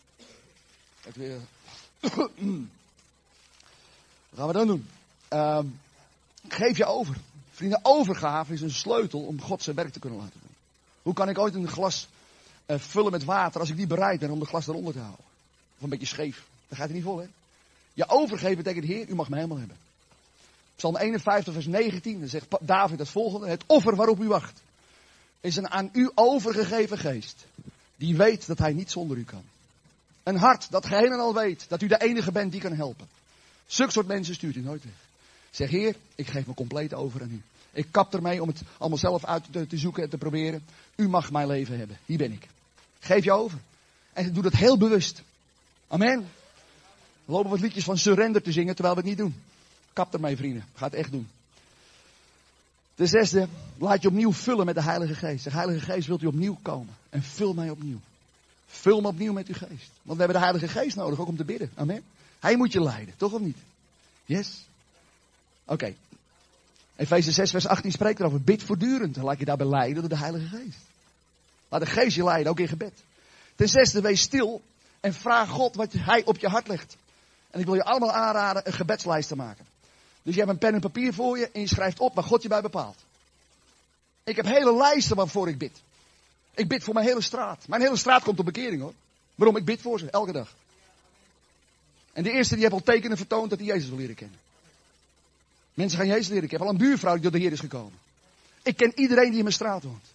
[1.06, 1.40] Even weer.
[4.30, 4.90] Wat gaan we dan doen?
[5.34, 5.60] Uh,
[6.48, 7.16] geef je over.
[7.52, 10.56] Vrienden, overgave is een sleutel om God zijn werk te kunnen laten doen.
[11.02, 12.08] Hoe kan ik ooit een glas
[12.66, 15.26] uh, vullen met water als ik niet bereid ben om de glas eronder te houden?
[15.76, 16.46] Of een beetje scheef.
[16.68, 17.28] Dan gaat het niet vol, hè?
[17.94, 19.78] Je overgeven betekent, Heer, u mag me helemaal hebben.
[20.76, 23.48] Psalm 51, vers 19, dan zegt David het volgende.
[23.48, 24.63] Het offer waarop u wacht,
[25.44, 27.46] is een aan u overgegeven geest.
[27.96, 29.44] Die weet dat hij niet zonder u kan.
[30.24, 33.08] Een hart dat geheel en al weet dat u de enige bent die kan helpen.
[33.66, 34.94] Zulke soort mensen stuurt u nooit weg.
[35.52, 37.42] Zeg, Heer, ik geef me compleet over aan u.
[37.72, 40.64] Ik kap ermee om het allemaal zelf uit te, te zoeken en te proberen.
[40.96, 41.98] U mag mijn leven hebben.
[42.06, 42.48] Hier ben ik.
[43.00, 43.60] Geef je over.
[44.14, 45.22] En doe dat heel bewust.
[45.88, 46.30] Amen.
[47.26, 49.36] We lopen wat liedjes van surrender te zingen terwijl we het niet doen.
[49.94, 50.66] Kap ermee, vrienden.
[50.74, 51.28] Ga het echt doen.
[52.96, 55.44] De zesde, laat je opnieuw vullen met de Heilige Geest.
[55.44, 56.96] De Heilige Geest wilt u opnieuw komen.
[57.10, 58.00] En vul mij opnieuw.
[58.68, 59.90] Vul me opnieuw met uw geest.
[60.02, 61.72] Want we hebben de Heilige Geest nodig, ook om te bidden.
[61.76, 62.04] Amen.
[62.40, 63.58] Hij moet je leiden, toch of niet?
[64.26, 64.66] Yes?
[65.64, 65.74] Oké.
[65.74, 65.96] Okay.
[66.96, 68.42] Efeze 6 vers 18 spreekt erover.
[68.42, 69.16] Bid voortdurend.
[69.16, 70.78] laat je daarbij leiden door de Heilige Geest.
[71.70, 72.94] Laat de Geest je leiden, ook in gebed.
[73.56, 74.62] Ten zesde, wees stil
[75.00, 76.98] en vraag God wat hij op je hart legt.
[77.50, 79.66] En ik wil je allemaal aanraden een gebedslijst te maken.
[80.24, 82.42] Dus je hebt een pen en papier voor je en je schrijft op waar God
[82.42, 82.98] je bij bepaalt.
[84.24, 85.82] Ik heb hele lijsten waarvoor ik bid.
[86.54, 87.68] Ik bid voor mijn hele straat.
[87.68, 88.94] Mijn hele straat komt op bekering hoor.
[89.36, 89.58] Waarom?
[89.58, 90.56] Ik bid voor ze, elke dag.
[92.14, 94.40] En de eerste die heeft al tekenen vertoond dat hij Jezus wil leren kennen.
[95.74, 96.44] Mensen gaan Jezus leren.
[96.44, 98.00] Ik heb al een buurvrouw die door de Heer is gekomen.
[98.62, 100.06] Ik ken iedereen die in mijn straat woont.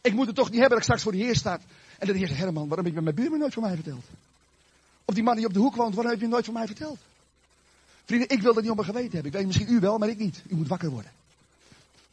[0.00, 1.52] Ik moet het toch niet hebben dat ik straks voor de Heer sta.
[1.98, 4.04] En dat de Heer zegt, Herman, waarom heb je mijn buurman nooit van mij verteld?
[5.04, 6.98] Of die man die op de hoek woont, waarom heb je nooit van mij verteld?
[8.08, 9.30] Vrienden, ik wil dat niet op mijn geweten hebben.
[9.30, 10.42] Ik weet misschien u wel, maar ik niet.
[10.46, 11.10] U moet wakker worden.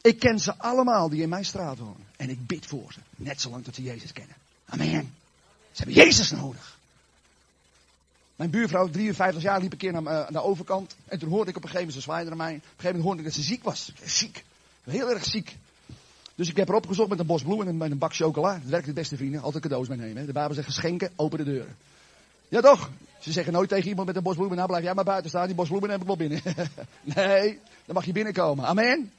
[0.02, 2.06] Ik ken ze allemaal die in mijn straat wonen.
[2.16, 2.98] En ik bid voor ze.
[3.16, 4.36] Net zolang tot ze Jezus kennen.
[4.66, 5.14] Amen.
[5.72, 6.78] Ze hebben Jezus nodig.
[8.36, 10.96] Mijn buurvrouw, 53 jaar, liep een keer naar, uh, naar de overkant.
[11.04, 12.54] En toen hoorde ik op een gegeven moment, ze zwaaide naar mij.
[12.54, 13.92] Op een gegeven moment hoorde ik dat ze ziek was.
[14.04, 14.44] Ziek.
[14.84, 15.56] Heel erg ziek.
[16.34, 18.52] Dus ik heb haar opgezocht met een bos bloemen en met een bak chocola.
[18.52, 19.42] Dat werkt het beste vrienden.
[19.42, 20.26] Altijd cadeaus meenemen.
[20.26, 21.76] De Bijbel zegt geschenken, open de deuren.
[22.48, 22.90] Ja toch?
[23.26, 25.46] Ze zeggen nooit tegen iemand met een bos bloemen, nou blijf jij maar buiten staan.
[25.46, 26.40] Die bos bloemen heb ik wel binnen.
[27.16, 28.64] nee, dan mag je binnenkomen.
[28.64, 29.12] Amen.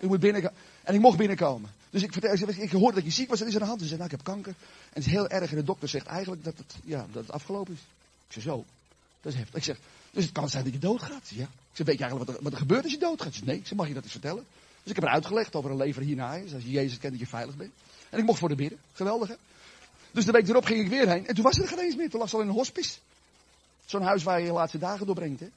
[0.00, 0.58] U moet binnenkomen.
[0.82, 1.70] En ik mocht binnenkomen.
[1.90, 3.38] Dus ik, vertel, ik, hoorde dat je ziek was.
[3.38, 3.80] Dat is aan de hand.
[3.80, 4.54] Ze zei, nou, ik heb kanker.
[4.58, 5.50] En het is heel erg.
[5.50, 7.80] En de dokter zegt eigenlijk dat het, ja, dat het afgelopen is.
[8.26, 8.64] Ik zeg, zo.
[9.20, 9.56] Dat is heftig.
[9.56, 9.78] Ik zeg,
[10.10, 11.28] dus het kan zijn dat je doodgaat.
[11.28, 11.42] Ja.
[11.42, 13.34] Ik zeg, weet je eigenlijk wat er, wat er gebeurt als je doodgaat?
[13.34, 13.60] Ze nee.
[13.64, 14.44] Zeg, mag je dat eens vertellen?
[14.82, 16.54] Dus ik heb er uitgelegd over een leven hierna is.
[16.54, 17.72] Als je Jezus kent dat je veilig bent.
[18.10, 18.78] En ik mocht voor de bidden.
[18.92, 19.34] Geweldig hè?
[20.10, 21.26] Dus de week erop ging ik weer heen.
[21.26, 22.10] En toen was er geen eens meer.
[22.10, 22.98] Toen lag ze al in een hospice.
[23.86, 25.40] Zo'n huis waar je je laatste dagen doorbrengt.
[25.40, 25.48] Hè?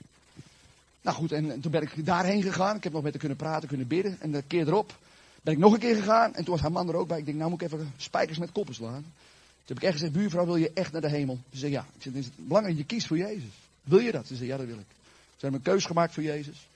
[1.01, 2.75] Nou goed, en, toen ben ik daarheen gegaan.
[2.75, 4.17] Ik heb nog met haar kunnen praten, kunnen bidden.
[4.19, 4.97] En de keer erop
[5.41, 6.35] ben ik nog een keer gegaan.
[6.35, 7.17] En toen was haar man er ook bij.
[7.17, 9.01] Ik denk, nou moet ik even spijkers met koppen slaan.
[9.01, 11.39] Toen heb ik echt gezegd, buurvrouw, wil je echt naar de hemel?
[11.51, 11.85] Ze zei, ja.
[11.95, 13.53] Ik zei, het is belangrijk, je kiest voor Jezus.
[13.83, 14.27] Wil je dat?
[14.27, 14.87] Ze zei, ja, dat wil ik.
[15.35, 16.67] Ze hebben een keus gemaakt voor Jezus.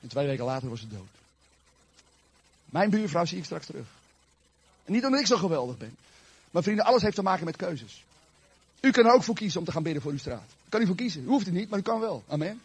[0.00, 1.08] En twee weken later was ze dood.
[2.64, 3.86] Mijn buurvrouw zie ik straks terug.
[4.86, 5.96] Niet omdat ik zo geweldig ben.
[6.50, 8.04] Maar vrienden, alles heeft te maken met keuzes.
[8.80, 10.50] U kan er ook voor kiezen om te gaan bidden voor uw straat.
[10.72, 11.24] Kan u voor kiezen.
[11.24, 12.24] U hoeft het niet, maar u kan wel.
[12.28, 12.62] Amen.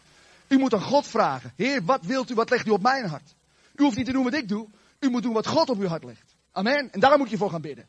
[0.48, 1.54] U moet aan God vragen.
[1.56, 3.34] Heer, wat wilt u, wat legt u op mijn hart?
[3.76, 4.68] U hoeft niet te doen wat ik doe.
[5.00, 6.36] U moet doen wat God op uw hart legt.
[6.52, 6.92] Amen.
[6.92, 7.86] En daar moet je voor gaan bidden.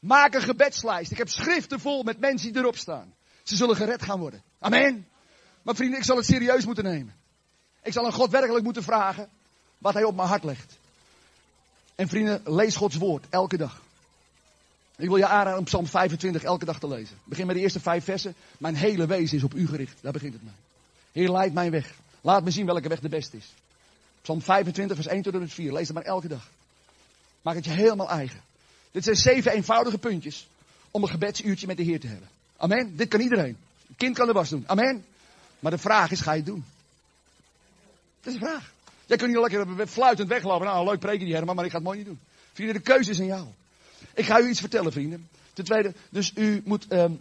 [0.00, 1.10] Maak een gebedslijst.
[1.10, 3.14] Ik heb schriften vol met mensen die erop staan.
[3.42, 4.42] Ze zullen gered gaan worden.
[4.58, 5.06] Amen.
[5.62, 7.14] Maar vrienden, ik zal het serieus moeten nemen.
[7.82, 9.28] Ik zal aan God werkelijk moeten vragen
[9.78, 10.78] wat hij op mijn hart legt.
[11.94, 13.82] En vrienden, lees Gods woord elke dag.
[15.02, 17.16] Ik wil je aanraden om Psalm 25 elke dag te lezen.
[17.24, 18.34] Begin met de eerste vijf versen.
[18.58, 19.98] Mijn hele wezen is op u gericht.
[20.00, 20.52] Daar begint het mee.
[21.12, 21.94] Heer, leid mijn weg.
[22.20, 23.52] Laat me zien welke weg de beste is.
[24.20, 25.72] Psalm 25, vers 1 tot en met 4.
[25.72, 26.48] Lees het maar elke dag.
[27.42, 28.40] Maak het je helemaal eigen.
[28.90, 30.48] Dit zijn zeven eenvoudige puntjes
[30.90, 32.28] om een gebedsuurtje met de Heer te hebben.
[32.56, 32.96] Amen.
[32.96, 33.56] Dit kan iedereen.
[33.88, 34.64] Een kind kan de was doen.
[34.66, 35.04] Amen.
[35.58, 36.64] Maar de vraag is, ga je het doen?
[38.20, 38.72] Dat is de vraag.
[39.06, 40.66] Jij kunt niet lekker fluitend weglopen.
[40.66, 42.20] Nou, leuk preken die Herman, maar ik ga het mooi niet doen.
[42.52, 43.46] Vrienden, de keuze is aan jou.
[44.14, 45.28] Ik ga u iets vertellen, vrienden.
[45.52, 47.20] Ten tweede, dus u moet, um,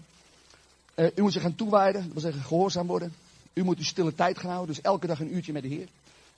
[0.95, 2.03] uh, u moet zich gaan toewijden.
[2.03, 3.13] Dat wil zeggen, gehoorzaam worden.
[3.53, 4.75] U moet uw stille tijd gaan houden.
[4.75, 5.87] Dus elke dag een uurtje met de Heer.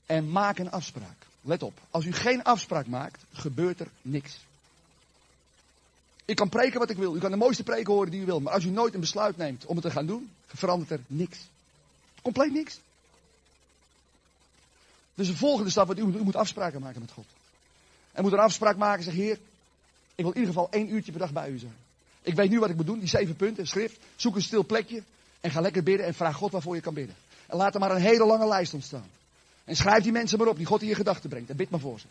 [0.05, 1.25] En maak een afspraak.
[1.41, 1.79] Let op.
[1.89, 4.39] Als u geen afspraak maakt, gebeurt er niks.
[6.25, 7.15] Ik kan preken wat ik wil.
[7.15, 8.39] U kan de mooiste preken horen die u wil.
[8.39, 11.37] Maar als u nooit een besluit neemt om het te gaan doen, verandert er niks.
[12.21, 12.79] Compleet niks.
[15.15, 17.25] Dus de volgende stap, wat u, u moet afspraken maken met God.
[18.11, 19.39] En moet een afspraak maken, zeg Heer,
[20.15, 21.75] ik wil in ieder geval één uurtje per dag bij u zijn.
[22.21, 23.97] Ik weet nu wat ik moet doen, die zeven punten, schrift.
[24.15, 25.03] Zoek een stil plekje
[25.41, 27.15] en ga lekker bidden en vraag God waarvoor je kan bidden.
[27.47, 29.09] En laat er maar een hele lange lijst ontstaan.
[29.63, 31.79] En schrijf die mensen maar op die God in je gedachten brengt en bid maar
[31.79, 32.05] voor ze.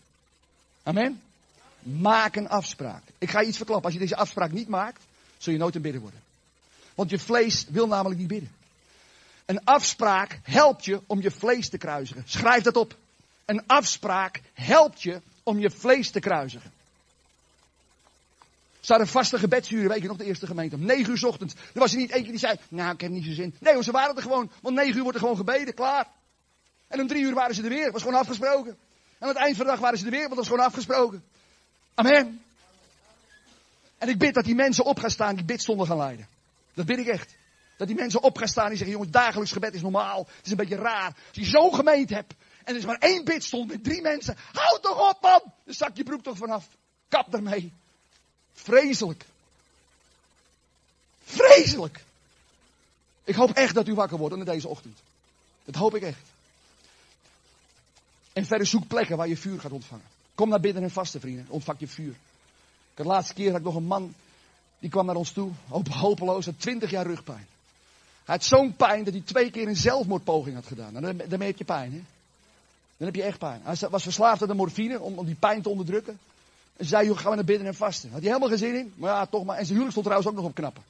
[0.83, 1.21] Amen.
[1.83, 3.03] Maak een afspraak.
[3.19, 3.85] Ik ga je iets verklappen.
[3.85, 5.01] Als je deze afspraak niet maakt,
[5.39, 6.21] zul je nooit een bidder worden.
[6.95, 8.51] Want je vlees wil namelijk niet bidden.
[9.45, 12.23] Een afspraak helpt je om je vlees te kruisigen.
[12.27, 12.97] Schrijf dat op.
[13.45, 16.73] Een afspraak helpt je om je vlees te kruisigen.
[18.85, 20.77] Staat een vaste gebedsuur, weet je nog, de eerste gemeente.
[20.77, 21.55] Om negen uur s ochtends.
[21.55, 23.55] Er was er niet eentje die zei, nou, ik heb niet zo zin.
[23.61, 24.51] Nee, want ze waren er gewoon.
[24.63, 26.07] Want negen uur wordt er gewoon gebeden, klaar.
[26.89, 27.93] En om drie uur waren ze er weer.
[27.93, 28.71] was gewoon afgesproken.
[28.71, 28.79] En
[29.19, 31.25] aan het eind van de dag waren ze er weer, want dat was gewoon afgesproken.
[31.95, 32.43] Amen.
[33.99, 36.29] En ik bid dat die mensen op gaan staan die bidstonden gaan leiden.
[36.75, 37.37] Dat bid ik echt.
[37.77, 40.19] Dat die mensen op gaan staan en zeggen, jongens, dagelijks gebed is normaal.
[40.19, 41.17] Het is een beetje raar.
[41.29, 44.37] Als je zo gemeend hebt en er is maar één bidstond met drie mensen.
[44.53, 45.53] Houd toch op man!
[45.65, 46.69] Dan zak je broek toch vanaf.
[47.09, 47.73] Kap ermee.
[48.55, 49.25] Vreselijk.
[51.25, 52.05] Vreselijk.
[53.25, 54.99] Ik hoop echt dat u wakker wordt in deze ochtend.
[55.65, 56.19] Dat hoop ik echt.
[58.33, 60.05] En verder zoek plekken waar je vuur gaat ontvangen.
[60.35, 61.47] Kom naar binnen en vaste vrienden.
[61.49, 62.15] Ontvang je vuur.
[62.95, 64.15] De laatste keer had ik nog een man.
[64.79, 65.51] Die kwam naar ons toe.
[65.89, 66.45] Hopeloos.
[66.45, 67.47] Had 20 jaar rugpijn.
[68.25, 70.93] Hij had zo'n pijn dat hij twee keer een zelfmoordpoging had gedaan.
[70.93, 72.01] Nou, dan, dan heb je pijn, hè?
[72.97, 73.61] Dan heb je echt pijn.
[73.65, 76.19] Hij was verslaafd aan de morfine om, om die pijn te onderdrukken.
[76.77, 78.11] En zei, joh, gaan we naar binnen en vasten.
[78.11, 78.93] Had hij helemaal geen zin in.
[78.97, 79.57] Maar ja, toch maar.
[79.57, 80.83] En zijn huwelijk stond trouwens ook nog op knappen.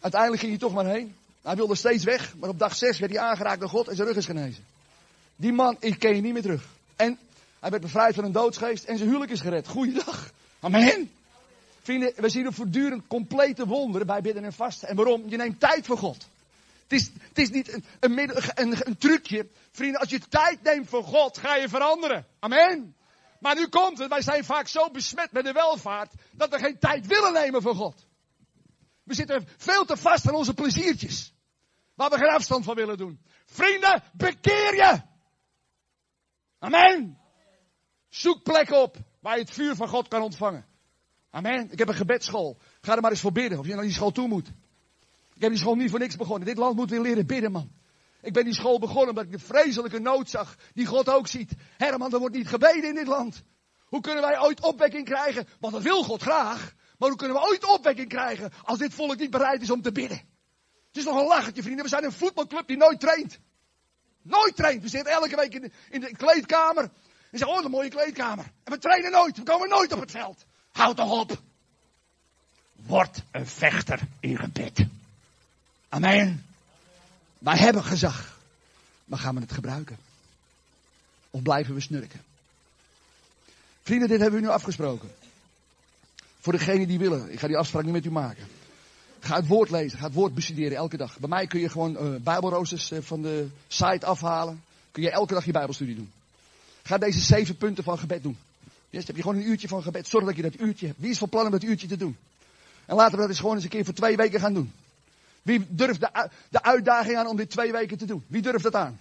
[0.00, 1.14] Uiteindelijk ging hij toch maar heen.
[1.42, 2.34] Hij wilde steeds weg.
[2.36, 4.64] Maar op dag 6 werd hij aangeraakt door God en zijn rug is genezen.
[5.36, 6.68] Die man, ik ken je niet meer terug.
[6.96, 7.18] En
[7.60, 9.68] hij werd bevrijd van een doodsgeest en zijn huwelijk is gered.
[9.68, 10.32] Goeiedag.
[10.60, 11.10] Amen.
[11.82, 14.88] Vrienden, we zien een voortdurend complete wonderen bij bidden en vasten.
[14.88, 15.22] En waarom?
[15.26, 16.28] Je neemt tijd voor God.
[16.88, 19.46] Het is, het is niet een, een, een, een trucje.
[19.72, 22.26] Vrienden, als je tijd neemt voor God, ga je veranderen.
[22.38, 22.94] Amen.
[23.40, 26.78] Maar nu komt het, wij zijn vaak zo besmet met de welvaart, dat we geen
[26.78, 28.06] tijd willen nemen voor God.
[29.02, 31.34] We zitten veel te vast aan onze pleziertjes.
[31.94, 33.20] Waar we geen afstand van willen doen.
[33.46, 35.02] Vrienden, bekeer je!
[36.58, 37.18] Amen.
[38.08, 40.66] Zoek plekken op waar je het vuur van God kan ontvangen.
[41.30, 41.72] Amen.
[41.72, 42.58] Ik heb een gebedsschool.
[42.80, 43.58] Ga er maar eens voor bidden.
[43.58, 44.48] Of je naar die school toe moet.
[45.34, 46.46] Ik heb die school niet voor niks begonnen.
[46.46, 47.72] Dit land moet weer leren bidden, man.
[48.22, 50.56] Ik ben die school begonnen omdat ik de vreselijke nood zag.
[50.72, 51.52] Die God ook ziet.
[51.76, 53.42] Herman, er wordt niet gebeden in dit land.
[53.84, 55.48] Hoe kunnen wij ooit opwekking krijgen?
[55.60, 56.74] Want dat wil God graag.
[56.98, 59.92] Maar hoe kunnen we ooit opwekking krijgen als dit volk niet bereid is om te
[59.92, 60.16] bidden?
[60.86, 61.84] Het is nog een lachertje, vrienden.
[61.84, 63.38] We zijn een voetbalclub die nooit traint.
[64.22, 64.82] Nooit traint.
[64.82, 65.54] We zitten elke week
[65.90, 66.82] in de, kleedkamer.
[66.82, 68.44] En zeggen, oh, een mooie kleedkamer.
[68.64, 69.36] En we trainen nooit.
[69.36, 70.44] We komen nooit op het veld.
[70.72, 71.42] Houd toch op.
[72.86, 74.86] Word een vechter in gebed.
[75.88, 76.49] Amen.
[77.40, 78.38] Wij hebben gezag.
[79.04, 79.96] Maar gaan we het gebruiken?
[81.30, 82.20] Of blijven we snurken?
[83.82, 85.10] Vrienden, dit hebben we nu afgesproken.
[86.40, 87.32] Voor degenen die willen.
[87.32, 88.46] Ik ga die afspraak niet met u maken.
[89.20, 89.98] Ga het woord lezen.
[89.98, 91.18] Ga het woord bestuderen elke dag.
[91.18, 94.62] Bij mij kun je gewoon uh, bijbelroosters uh, van de site afhalen.
[94.92, 96.12] Kun je elke dag je bijbelstudie doen.
[96.82, 98.38] Ga deze zeven punten van gebed doen.
[98.90, 100.08] Yes, heb je gewoon een uurtje van gebed.
[100.08, 100.98] Zorg dat je dat uurtje hebt.
[101.00, 102.16] Wie is van plan om dat uurtje te doen?
[102.86, 104.72] En laten we dat eens gewoon eens een keer voor twee weken gaan doen.
[105.42, 108.24] Wie durft de, de uitdaging aan om dit twee weken te doen?
[108.26, 108.98] Wie durft dat aan?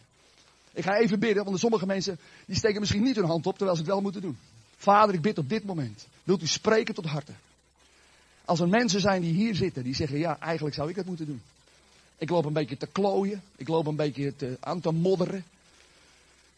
[0.73, 3.77] Ik ga even bidden, want sommige mensen die steken misschien niet hun hand op terwijl
[3.77, 4.37] ze het wel moeten doen.
[4.77, 6.07] Vader, ik bid op dit moment.
[6.23, 7.37] Wilt u spreken tot harten?
[8.45, 11.25] Als er mensen zijn die hier zitten, die zeggen, ja, eigenlijk zou ik het moeten
[11.25, 11.41] doen.
[12.17, 13.41] Ik loop een beetje te klooien.
[13.55, 15.43] Ik loop een beetje te, aan te modderen.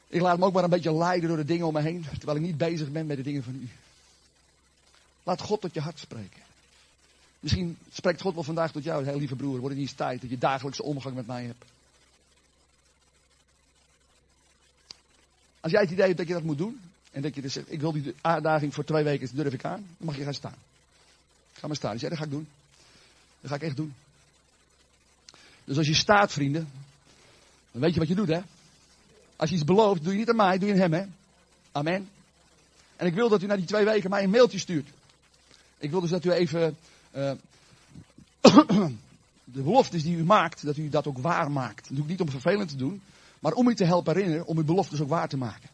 [0.07, 2.37] Ik laat me ook maar een beetje leiden door de dingen om me heen, terwijl
[2.37, 3.69] ik niet bezig ben met de dingen van u.
[5.23, 6.41] Laat God tot je hart spreken.
[7.41, 9.51] Misschien spreekt God wel vandaag tot jou, heel lieve broer.
[9.51, 11.63] Wordt het niet eens tijd dat je dagelijkse omgang met mij hebt.
[15.59, 16.81] Als jij het idee hebt dat je dat moet doen.
[17.11, 19.85] En dat je dus zegt, ik wil die uitdaging voor twee weken, durf ik aan.
[19.97, 20.55] Dan mag je gaan staan.
[21.53, 21.91] Ga maar staan.
[21.91, 22.47] Dus dat ga ik doen.
[23.41, 23.93] Dat ga ik echt doen.
[25.63, 26.69] Dus als je staat, vrienden.
[27.71, 28.41] Dan weet je wat je doet, hè.
[29.35, 31.05] Als je iets belooft, doe je niet aan mij, doe je aan hem, hè.
[31.71, 32.09] Amen.
[32.95, 34.89] En ik wil dat u na die twee weken mij een mailtje stuurt.
[35.77, 36.77] Ik wil dus dat u even
[37.15, 37.31] uh,
[39.43, 41.87] de beloftes die u maakt, dat u dat ook waar maakt.
[41.87, 43.01] Dat doe ik niet om vervelend te doen,
[43.39, 45.69] maar om u te helpen herinneren om uw beloftes ook waar te maken.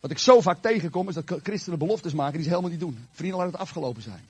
[0.00, 3.06] Wat ik zo vaak tegenkom is dat christenen beloftes maken die ze helemaal niet doen.
[3.12, 4.26] Vrienden, laat het afgelopen zijn.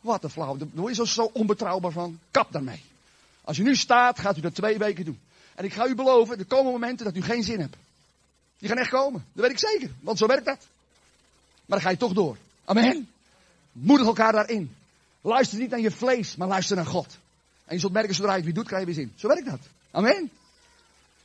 [0.00, 0.56] Wat een flauw.
[0.56, 2.18] Daar word je zo, onbetrouwbaar van.
[2.30, 2.82] Kap daarmee.
[3.44, 5.18] Als u nu staat, gaat u dat twee weken doen.
[5.54, 7.76] En ik ga u beloven, er komen momenten dat u geen zin hebt.
[8.58, 9.24] Die gaan echt komen.
[9.32, 9.90] Dat weet ik zeker.
[10.00, 10.58] Want zo werkt dat.
[11.66, 12.36] Maar dan ga je toch door.
[12.64, 13.08] Amen.
[13.72, 14.74] Moedig elkaar daarin.
[15.26, 17.18] Luister niet naar je vlees, maar luister naar God.
[17.64, 19.12] En je zult merken, zodra je het weer doet, krijg je weer zin.
[19.16, 19.60] Zo werkt dat.
[19.90, 20.30] Amen.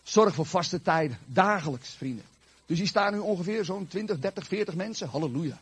[0.04, 1.18] Zorg voor vaste tijden.
[1.26, 2.26] Dagelijks, vrienden.
[2.66, 5.10] Dus hier staan nu ongeveer zo'n 20, 30, 40 mensen.
[5.10, 5.60] Halleluja.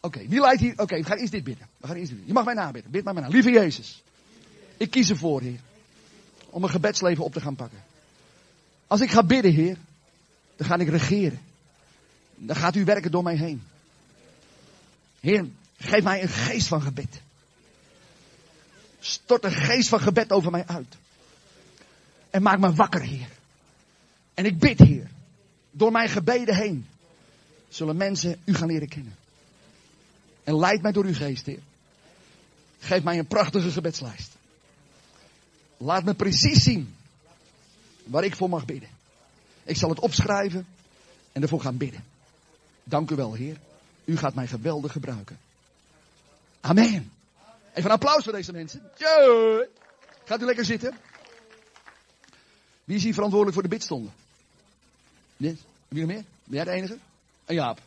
[0.00, 0.72] Oké, wie leidt hier?
[0.76, 1.68] Oké, we gaan eerst dit bidden.
[1.76, 2.26] We gaan eerst dit bidden.
[2.26, 2.90] Je mag mij nabidden.
[2.90, 3.28] Bid mij maar na.
[3.28, 4.02] Lieve Jezus.
[4.76, 5.60] Ik kies ervoor, Heer.
[6.50, 7.82] Om een gebedsleven op te gaan pakken.
[8.86, 9.76] Als ik ga bidden, Heer.
[10.56, 11.40] Dan ga ik regeren.
[12.34, 13.62] Dan gaat u werken door mij heen.
[15.20, 15.46] Heer,
[15.76, 17.20] geef mij een geest van gebed.
[19.00, 20.96] Stort een geest van gebed over mij uit.
[22.30, 23.28] En maak me wakker, Heer.
[24.34, 25.10] En ik bid, Heer.
[25.70, 26.86] Door mijn gebeden heen.
[27.68, 29.16] Zullen mensen u gaan leren kennen.
[30.44, 31.60] En leid mij door uw geest, Heer.
[32.78, 34.36] Geef mij een prachtige gebedslijst.
[35.76, 36.94] Laat me precies zien
[38.04, 38.88] waar ik voor mag bidden.
[39.62, 40.66] Ik zal het opschrijven
[41.32, 42.04] en ervoor gaan bidden.
[42.84, 43.56] Dank u wel, Heer.
[44.04, 45.38] U gaat mij geweldig gebruiken.
[46.60, 47.12] Amen.
[47.78, 48.90] Even een applaus voor deze mensen.
[50.24, 50.96] Gaat u lekker zitten.
[52.84, 54.12] Wie is hier verantwoordelijk voor de bidstonden?
[55.36, 55.56] Wie
[55.88, 56.24] nog meer?
[56.44, 56.98] Ben jij de enige?
[57.44, 57.80] En Jaap.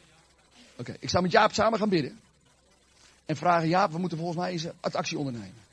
[0.76, 2.20] Oké, ik zou met Jaap samen gaan bidden.
[3.26, 5.64] En vragen, Jaap, we moeten volgens mij eens het actie ondernemen.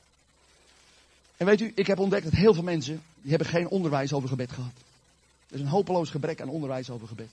[1.37, 4.29] En weet u, ik heb ontdekt dat heel veel mensen, die hebben geen onderwijs over
[4.29, 4.73] gebed gehad.
[5.49, 7.31] Er is een hopeloos gebrek aan onderwijs over gebed.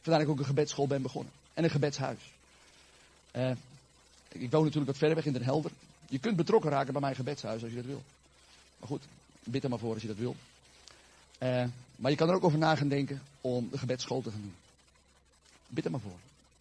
[0.00, 1.32] Vandaar dat ik ook een gebedsschool ben begonnen.
[1.54, 2.32] En een gebedshuis.
[3.36, 3.50] Uh,
[4.28, 5.70] ik woon natuurlijk wat verder weg in Den Helder.
[6.10, 8.02] Je kunt betrokken raken bij mijn gebedshuis als je dat wil.
[8.78, 9.02] Maar goed,
[9.44, 10.36] bid er maar voor als je dat wil.
[11.42, 11.64] Uh,
[11.96, 14.54] maar je kan er ook over na gaan denken om de gebedsschool te gaan doen.
[15.68, 16.18] Bid er maar voor.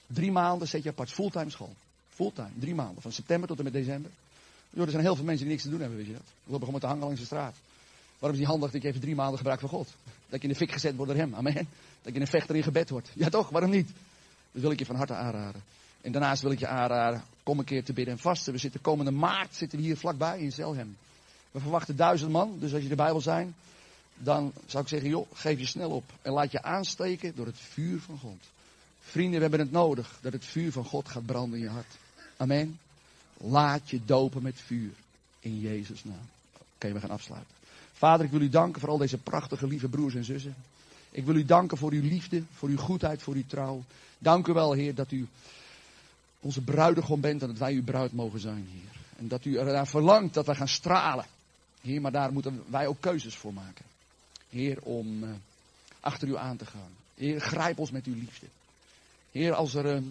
[0.07, 1.73] Drie maanden zet je apart fulltime school.
[2.09, 3.01] Fulltime, drie maanden.
[3.01, 4.11] Van september tot en met december.
[4.73, 6.21] Er zijn heel veel mensen die niks te doen hebben, weet je dat.
[6.43, 7.55] We lopen gewoon te hangen langs de straat.
[8.19, 9.87] Waarom is die handig dat je even drie maanden gebruik van God?
[10.29, 11.35] Dat je in de fik gezet wordt door hem.
[11.35, 11.67] Amen.
[12.01, 13.09] Dat je een vechter in gebed wordt.
[13.13, 13.87] Ja toch, waarom niet?
[14.51, 15.61] Dat wil ik je van harte aanraden.
[16.09, 18.53] En daarnaast wil ik je aanraden, kom een keer te bidden en vasten.
[18.53, 20.97] We zitten komende maart zitten we hier vlakbij in Zelhem.
[21.51, 23.55] We verwachten duizend man, dus als je erbij wil zijn,
[24.17, 26.03] dan zou ik zeggen, joh, geef je snel op.
[26.21, 28.37] En laat je aansteken door het vuur van God.
[28.99, 31.97] Vrienden, we hebben het nodig dat het vuur van God gaat branden in je hart.
[32.37, 32.79] Amen.
[33.37, 34.91] Laat je dopen met vuur.
[35.39, 36.29] In Jezus' naam.
[36.75, 37.53] Oké, we gaan afsluiten.
[37.93, 40.55] Vader, ik wil u danken voor al deze prachtige lieve broers en zussen.
[41.11, 43.83] Ik wil u danken voor uw liefde, voor uw goedheid, voor uw trouw.
[44.17, 45.27] Dank u wel, Heer, dat u
[46.39, 49.01] onze bruidegom bent en dat wij uw bruid mogen zijn, Heer.
[49.17, 51.25] En dat u ernaar verlangt dat wij gaan stralen.
[51.81, 53.85] Heer, maar daar moeten wij ook keuzes voor maken.
[54.49, 55.29] Heer, om uh,
[55.99, 56.91] achter u aan te gaan.
[57.15, 58.45] Heer, grijp ons met uw liefde.
[59.31, 60.01] Heer, als er, uh,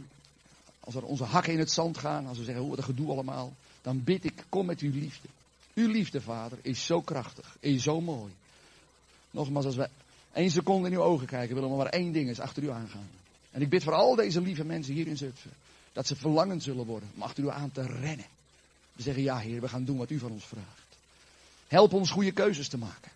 [0.80, 3.10] als er onze hakken in het zand gaan, als we zeggen, hoe wat een gedoe
[3.10, 3.52] allemaal,
[3.82, 5.28] dan bid ik, kom met uw liefde.
[5.74, 8.32] Uw liefde, Vader, is zo krachtig, is zo mooi.
[9.30, 9.88] Nogmaals, als we
[10.32, 13.08] één seconde in uw ogen kijken, willen we maar één ding is achter u aangaan.
[13.50, 15.50] En ik bid voor al deze lieve mensen hier in Zutphen,
[15.98, 18.26] dat ze verlangend zullen worden om achter u aan te rennen.
[18.92, 20.96] We zeggen, ja Heer, we gaan doen wat u van ons vraagt.
[21.68, 23.10] Help ons goede keuzes te maken.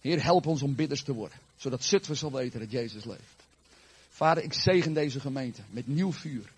[0.00, 3.42] Heer, help ons om bidders te worden, zodat Zutphen zal weten dat Jezus leeft.
[4.10, 6.52] Vader, ik zegen deze gemeente met nieuw vuur,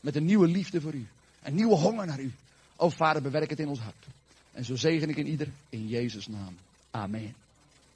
[0.00, 1.06] met een nieuwe liefde voor u,
[1.42, 2.32] een nieuwe honger naar u.
[2.76, 4.06] O Vader, bewerk het in ons hart.
[4.52, 6.56] En zo zegen ik in ieder in Jezus' naam.
[6.90, 7.34] Amen.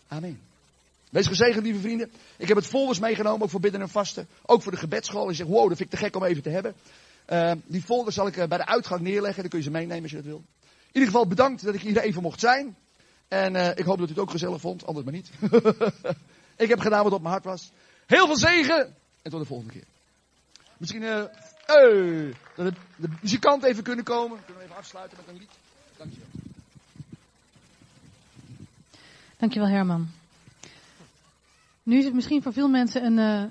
[0.08, 0.51] Amen.
[1.12, 2.12] Wees gezegend, lieve vrienden.
[2.36, 4.28] Ik heb het folders meegenomen, ook voor bidden en vasten.
[4.42, 5.28] Ook voor de gebedsschool.
[5.28, 6.74] Je zegt, wow, dat vind ik te gek om even te hebben.
[7.28, 9.40] Uh, die folders zal ik uh, bij de uitgang neerleggen.
[9.40, 10.42] Dan kun je ze meenemen als je dat wil.
[10.66, 12.76] In ieder geval bedankt dat ik hier even mocht zijn.
[13.28, 15.30] En uh, ik hoop dat u het ook gezellig vond, anders maar niet.
[16.64, 17.72] ik heb gedaan wat op mijn hart was.
[18.06, 19.84] Heel veel zegen en tot de volgende keer.
[20.76, 21.24] Misschien uh,
[22.56, 24.38] dat de, de muzikanten even kunnen komen.
[24.44, 25.50] Kunnen we even afsluiten met een lied.
[25.96, 26.28] Dankjewel.
[29.36, 30.20] Dankjewel Herman.
[31.82, 33.50] Nu is het misschien voor veel mensen een, uh,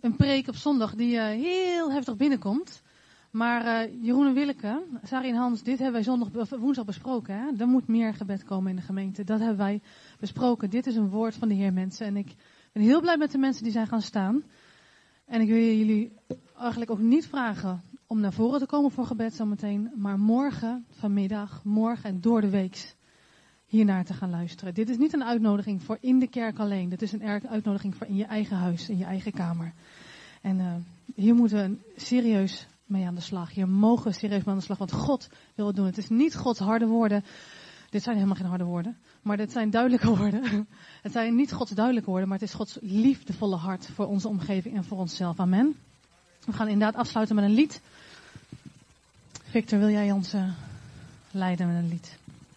[0.00, 2.82] een preek op zondag die uh, heel heftig binnenkomt.
[3.30, 7.34] Maar uh, Jeroen en Willeke, Sari en Hans, dit hebben wij zondag, woensdag besproken.
[7.34, 7.50] Hè?
[7.58, 9.24] Er moet meer gebed komen in de gemeente.
[9.24, 9.80] Dat hebben wij
[10.18, 10.70] besproken.
[10.70, 12.06] Dit is een woord van de Heer mensen.
[12.06, 12.34] En ik
[12.72, 14.42] ben heel blij met de mensen die zijn gaan staan.
[15.24, 16.12] En ik wil jullie
[16.58, 19.90] eigenlijk ook niet vragen om naar voren te komen voor gebed zometeen.
[19.96, 22.94] Maar morgen, vanmiddag, morgen en door de week
[23.72, 24.74] hiernaar te gaan luisteren.
[24.74, 26.88] Dit is niet een uitnodiging voor in de kerk alleen.
[26.88, 29.72] Dit is een uitnodiging voor in je eigen huis, in je eigen kamer.
[30.40, 30.74] En eh,
[31.14, 33.54] hier moeten we serieus mee aan de slag.
[33.54, 35.86] Hier mogen we serieus mee aan de slag, want God wil het doen.
[35.86, 37.24] Het is niet Gods harde woorden.
[37.90, 40.68] Dit zijn helemaal geen harde woorden, maar dit zijn duidelijke woorden.
[41.02, 44.76] Het zijn niet Gods duidelijke woorden, maar het is Gods liefdevolle hart voor onze omgeving
[44.76, 45.40] en voor onszelf.
[45.40, 45.76] Amen.
[46.44, 47.80] We gaan inderdaad afsluiten met een lied.
[49.42, 50.48] Victor, wil jij ons eh,
[51.30, 52.20] leiden met een lied?